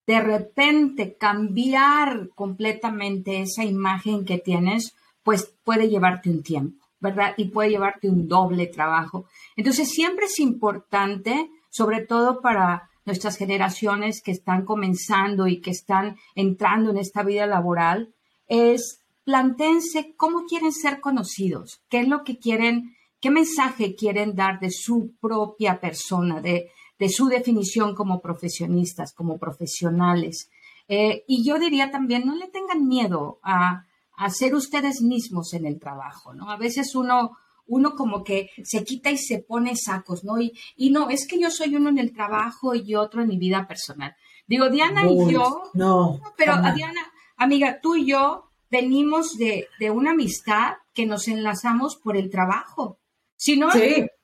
De 0.08 0.22
repente 0.22 1.18
cambiar 1.18 2.30
completamente 2.34 3.42
esa 3.42 3.62
imagen 3.62 4.24
que 4.24 4.38
tienes, 4.38 4.94
pues 5.22 5.54
puede 5.64 5.90
llevarte 5.90 6.30
un 6.30 6.42
tiempo, 6.42 6.86
¿verdad? 6.98 7.34
Y 7.36 7.50
puede 7.50 7.68
llevarte 7.68 8.08
un 8.08 8.26
doble 8.26 8.68
trabajo. 8.68 9.26
Entonces, 9.54 9.90
siempre 9.90 10.24
es 10.24 10.38
importante, 10.38 11.50
sobre 11.68 12.06
todo 12.06 12.40
para 12.40 12.88
nuestras 13.04 13.36
generaciones 13.36 14.22
que 14.22 14.30
están 14.30 14.64
comenzando 14.64 15.46
y 15.46 15.60
que 15.60 15.72
están 15.72 16.16
entrando 16.34 16.90
en 16.90 16.96
esta 16.96 17.22
vida 17.22 17.46
laboral, 17.46 18.14
es 18.46 19.02
plantense 19.24 20.14
cómo 20.16 20.46
quieren 20.46 20.72
ser 20.72 21.02
conocidos, 21.02 21.82
qué 21.90 22.00
es 22.00 22.08
lo 22.08 22.24
que 22.24 22.38
quieren, 22.38 22.96
qué 23.20 23.30
mensaje 23.30 23.94
quieren 23.94 24.34
dar 24.34 24.58
de 24.58 24.70
su 24.70 25.12
propia 25.20 25.78
persona, 25.80 26.40
de, 26.40 26.70
de 26.98 27.08
su 27.08 27.26
definición 27.28 27.94
como 27.94 28.20
profesionistas, 28.20 29.12
como 29.12 29.38
profesionales. 29.38 30.50
Eh, 30.88 31.24
y 31.26 31.44
yo 31.44 31.58
diría 31.58 31.90
también, 31.90 32.26
no 32.26 32.34
le 32.34 32.48
tengan 32.48 32.86
miedo 32.86 33.38
a, 33.42 33.86
a, 34.16 34.30
ser 34.30 34.54
ustedes 34.54 35.02
mismos 35.02 35.52
en 35.54 35.66
el 35.66 35.78
trabajo, 35.78 36.32
¿no? 36.34 36.50
A 36.50 36.56
veces 36.56 36.94
uno, 36.94 37.36
uno 37.66 37.94
como 37.94 38.24
que 38.24 38.50
se 38.64 38.84
quita 38.84 39.10
y 39.10 39.18
se 39.18 39.38
pone 39.38 39.76
sacos, 39.76 40.24
¿no? 40.24 40.40
Y, 40.40 40.52
y 40.76 40.90
no, 40.90 41.10
es 41.10 41.26
que 41.28 41.38
yo 41.38 41.50
soy 41.50 41.76
uno 41.76 41.90
en 41.90 41.98
el 41.98 42.12
trabajo 42.12 42.74
y 42.74 42.94
otro 42.94 43.22
en 43.22 43.28
mi 43.28 43.38
vida 43.38 43.68
personal. 43.68 44.16
Digo, 44.46 44.70
Diana 44.70 45.06
y 45.06 45.30
yo, 45.30 45.64
no, 45.74 46.20
pero 46.38 46.54
Diana, 46.74 47.02
amiga, 47.36 47.80
tú 47.82 47.96
y 47.96 48.06
yo 48.06 48.48
venimos 48.70 49.36
de, 49.36 49.68
de, 49.78 49.90
una 49.90 50.12
amistad 50.12 50.76
que 50.94 51.04
nos 51.04 51.28
enlazamos 51.28 51.96
por 51.96 52.16
el 52.16 52.30
trabajo. 52.30 52.98
Si 53.38 53.56
no, 53.56 53.68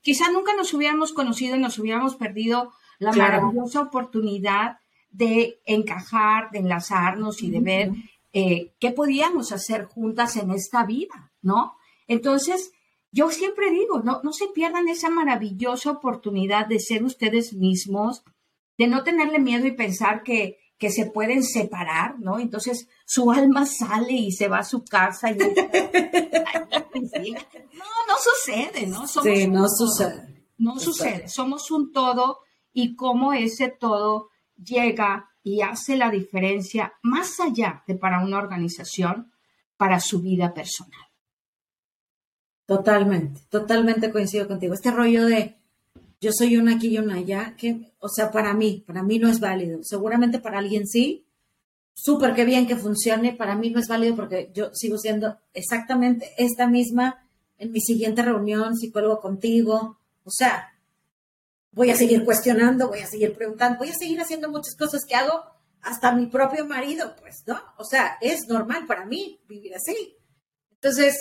quizá 0.02 0.30
nunca 0.32 0.56
nos 0.56 0.74
hubiéramos 0.74 1.12
conocido 1.12 1.54
y 1.54 1.60
nos 1.60 1.78
hubiéramos 1.78 2.16
perdido 2.16 2.72
la 2.98 3.12
maravillosa 3.12 3.80
oportunidad 3.82 4.78
de 5.10 5.60
encajar, 5.66 6.50
de 6.50 6.58
enlazarnos 6.58 7.40
y 7.40 7.50
de 7.50 7.60
ver 7.60 7.92
eh, 8.32 8.72
qué 8.80 8.90
podíamos 8.90 9.52
hacer 9.52 9.84
juntas 9.84 10.36
en 10.36 10.50
esta 10.50 10.84
vida, 10.84 11.32
¿no? 11.42 11.76
Entonces, 12.08 12.72
yo 13.12 13.30
siempre 13.30 13.70
digo, 13.70 14.00
no, 14.00 14.20
no 14.24 14.32
se 14.32 14.48
pierdan 14.48 14.88
esa 14.88 15.10
maravillosa 15.10 15.92
oportunidad 15.92 16.66
de 16.66 16.80
ser 16.80 17.04
ustedes 17.04 17.52
mismos, 17.52 18.24
de 18.76 18.88
no 18.88 19.04
tenerle 19.04 19.38
miedo 19.38 19.68
y 19.68 19.72
pensar 19.72 20.24
que, 20.24 20.58
que 20.84 20.90
se 20.90 21.06
pueden 21.06 21.42
separar, 21.42 22.20
¿no? 22.20 22.38
Entonces 22.38 22.90
su 23.06 23.32
alma 23.32 23.64
sale 23.64 24.12
y 24.12 24.32
se 24.32 24.48
va 24.48 24.58
a 24.58 24.64
su 24.64 24.84
casa. 24.84 25.30
Y... 25.30 25.36
no, 25.38 25.46
no 28.06 28.16
sucede, 28.20 28.86
¿no? 28.86 29.08
sí, 29.08 29.48
no 29.48 29.66
sucede. 29.66 30.44
No 30.58 30.78
sucede. 30.78 31.26
Somos 31.28 31.70
un 31.70 31.90
todo 31.90 32.40
y 32.74 32.96
cómo 32.96 33.32
ese 33.32 33.68
todo 33.68 34.28
llega 34.62 35.30
y 35.42 35.62
hace 35.62 35.96
la 35.96 36.10
diferencia 36.10 36.92
más 37.02 37.40
allá 37.40 37.82
de 37.86 37.94
para 37.94 38.22
una 38.22 38.36
organización, 38.36 39.32
para 39.78 40.00
su 40.00 40.20
vida 40.20 40.52
personal. 40.52 41.00
Totalmente, 42.66 43.40
totalmente 43.48 44.12
coincido 44.12 44.46
contigo. 44.46 44.74
Este 44.74 44.90
rollo 44.90 45.24
de 45.24 45.56
yo 46.20 46.30
soy 46.30 46.58
una 46.58 46.76
aquí 46.76 46.88
y 46.88 46.98
una 46.98 47.14
allá, 47.14 47.56
que, 47.56 47.93
o 48.04 48.08
sea, 48.10 48.30
para 48.30 48.52
mí, 48.52 48.84
para 48.86 49.02
mí 49.02 49.18
no 49.18 49.30
es 49.30 49.40
válido. 49.40 49.78
Seguramente 49.82 50.38
para 50.38 50.58
alguien 50.58 50.86
sí, 50.86 51.26
súper 51.94 52.34
que 52.34 52.44
bien 52.44 52.66
que 52.66 52.76
funcione, 52.76 53.32
para 53.32 53.56
mí 53.56 53.70
no 53.70 53.80
es 53.80 53.88
válido 53.88 54.14
porque 54.14 54.50
yo 54.52 54.68
sigo 54.74 54.98
siendo 54.98 55.38
exactamente 55.54 56.32
esta 56.36 56.66
misma 56.66 57.26
en 57.56 57.72
mi 57.72 57.80
siguiente 57.80 58.20
reunión, 58.20 58.76
psicólogo 58.76 59.22
contigo. 59.22 60.00
O 60.22 60.30
sea, 60.30 60.74
voy 61.72 61.88
a 61.88 61.96
seguir 61.96 62.26
cuestionando, 62.26 62.88
voy 62.88 62.98
a 62.98 63.06
seguir 63.06 63.32
preguntando, 63.32 63.78
voy 63.78 63.88
a 63.88 63.94
seguir 63.94 64.20
haciendo 64.20 64.50
muchas 64.50 64.76
cosas 64.76 65.06
que 65.08 65.14
hago 65.14 65.42
hasta 65.80 66.12
mi 66.12 66.26
propio 66.26 66.66
marido, 66.66 67.16
pues, 67.18 67.42
¿no? 67.46 67.58
O 67.78 67.84
sea, 67.84 68.18
es 68.20 68.46
normal 68.48 68.84
para 68.86 69.06
mí 69.06 69.40
vivir 69.48 69.74
así. 69.74 70.14
Entonces, 70.72 71.16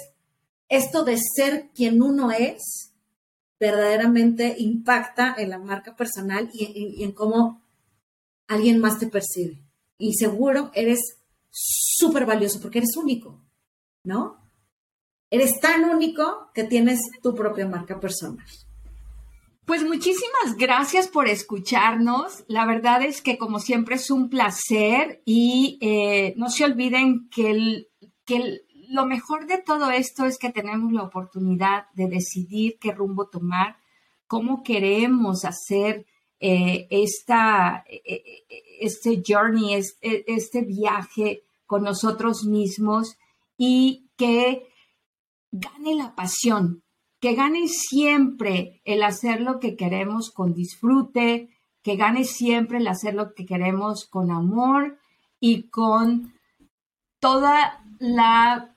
esto 0.67 1.05
de 1.05 1.17
ser 1.17 1.69
quien 1.73 2.01
uno 2.01 2.29
es 2.31 2.92
verdaderamente 3.63 4.55
impacta 4.57 5.35
en 5.37 5.49
la 5.49 5.57
marca 5.57 5.95
personal 5.95 6.49
y, 6.51 7.01
en 7.01 7.13
cómo 7.13 7.61
alguien 8.45 8.81
más 8.81 8.99
te 8.99 9.07
percibe. 9.07 9.63
Y 9.97 10.15
seguro 10.15 10.69
eres 10.73 10.99
súper 11.49 12.25
valioso 12.25 12.59
porque 12.59 12.79
eres 12.79 12.97
único, 12.97 13.39
¿no? 14.03 14.37
Eres 15.29 15.61
tan 15.61 15.85
único 15.85 16.51
que 16.53 16.65
tienes 16.65 16.99
tu 17.21 17.33
propia 17.33 17.65
marca 17.65 18.01
personal. 18.01 18.45
Pues 19.63 19.81
muchísimas 19.81 20.57
gracias 20.57 21.07
por 21.07 21.29
escucharnos. 21.29 22.43
La 22.49 22.65
verdad 22.65 23.01
es 23.01 23.21
que 23.21 23.37
como 23.37 23.59
siempre 23.59 23.95
es 23.95 24.11
un 24.11 24.29
placer 24.29 25.21
y 25.23 25.77
eh, 25.79 26.33
no 26.35 26.49
se 26.49 26.65
olviden 26.65 27.29
que, 27.29 27.87
que 28.25 28.65
lo 28.93 29.05
mejor 29.05 29.47
de 29.47 29.57
todo 29.57 29.89
esto 29.89 30.25
es 30.25 30.37
que 30.37 30.51
tenemos 30.51 30.91
la 30.93 31.03
oportunidad 31.03 31.85
de 31.93 32.07
decidir 32.07 32.77
qué 32.79 32.91
rumbo 32.91 33.27
tomar, 33.27 33.77
cómo 34.27 34.61
queremos 34.61 35.45
hacer 35.45 36.05
eh, 36.39 36.87
esta, 36.89 37.83
eh, 37.87 38.43
este 38.79 39.23
journey, 39.25 39.73
este, 39.73 40.31
este 40.31 40.61
viaje 40.61 41.43
con 41.65 41.83
nosotros 41.83 42.45
mismos 42.45 43.17
y 43.57 44.09
que 44.15 44.67
gane 45.51 45.95
la 45.95 46.13
pasión 46.15 46.83
que 47.23 47.35
gane 47.35 47.69
siempre 47.69 48.81
el 48.83 49.01
hacer 49.01 49.39
lo 49.39 49.61
que 49.61 49.77
queremos 49.77 50.29
con 50.29 50.53
disfrute, 50.53 51.47
que 51.81 51.95
gane 51.95 52.25
siempre 52.25 52.79
el 52.79 52.87
hacer 52.89 53.13
lo 53.13 53.33
que 53.33 53.45
queremos 53.45 54.05
con 54.09 54.29
amor 54.29 54.99
y 55.39 55.69
con 55.69 56.33
toda 57.21 57.81
la 57.99 58.72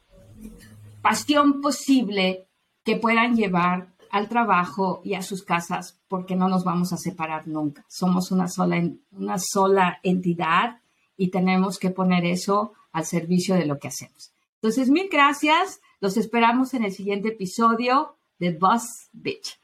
pasión 1.08 1.60
posible 1.60 2.48
que 2.84 2.96
puedan 2.96 3.36
llevar 3.36 3.94
al 4.10 4.28
trabajo 4.28 5.02
y 5.04 5.14
a 5.14 5.22
sus 5.22 5.44
casas, 5.44 6.00
porque 6.08 6.34
no 6.34 6.48
nos 6.48 6.64
vamos 6.64 6.92
a 6.92 6.96
separar 6.96 7.46
nunca. 7.46 7.84
Somos 7.88 8.32
una 8.32 8.48
sola, 8.48 8.82
una 9.12 9.36
sola 9.38 10.00
entidad 10.02 10.80
y 11.16 11.28
tenemos 11.28 11.78
que 11.78 11.90
poner 11.90 12.24
eso 12.24 12.72
al 12.90 13.04
servicio 13.04 13.54
de 13.54 13.66
lo 13.66 13.78
que 13.78 13.86
hacemos. 13.86 14.32
Entonces, 14.56 14.90
mil 14.90 15.08
gracias. 15.08 15.80
Los 16.00 16.16
esperamos 16.16 16.74
en 16.74 16.84
el 16.84 16.92
siguiente 16.92 17.28
episodio. 17.28 18.16
the 18.40 18.50
boss 18.50 19.08
bitch. 19.12 19.58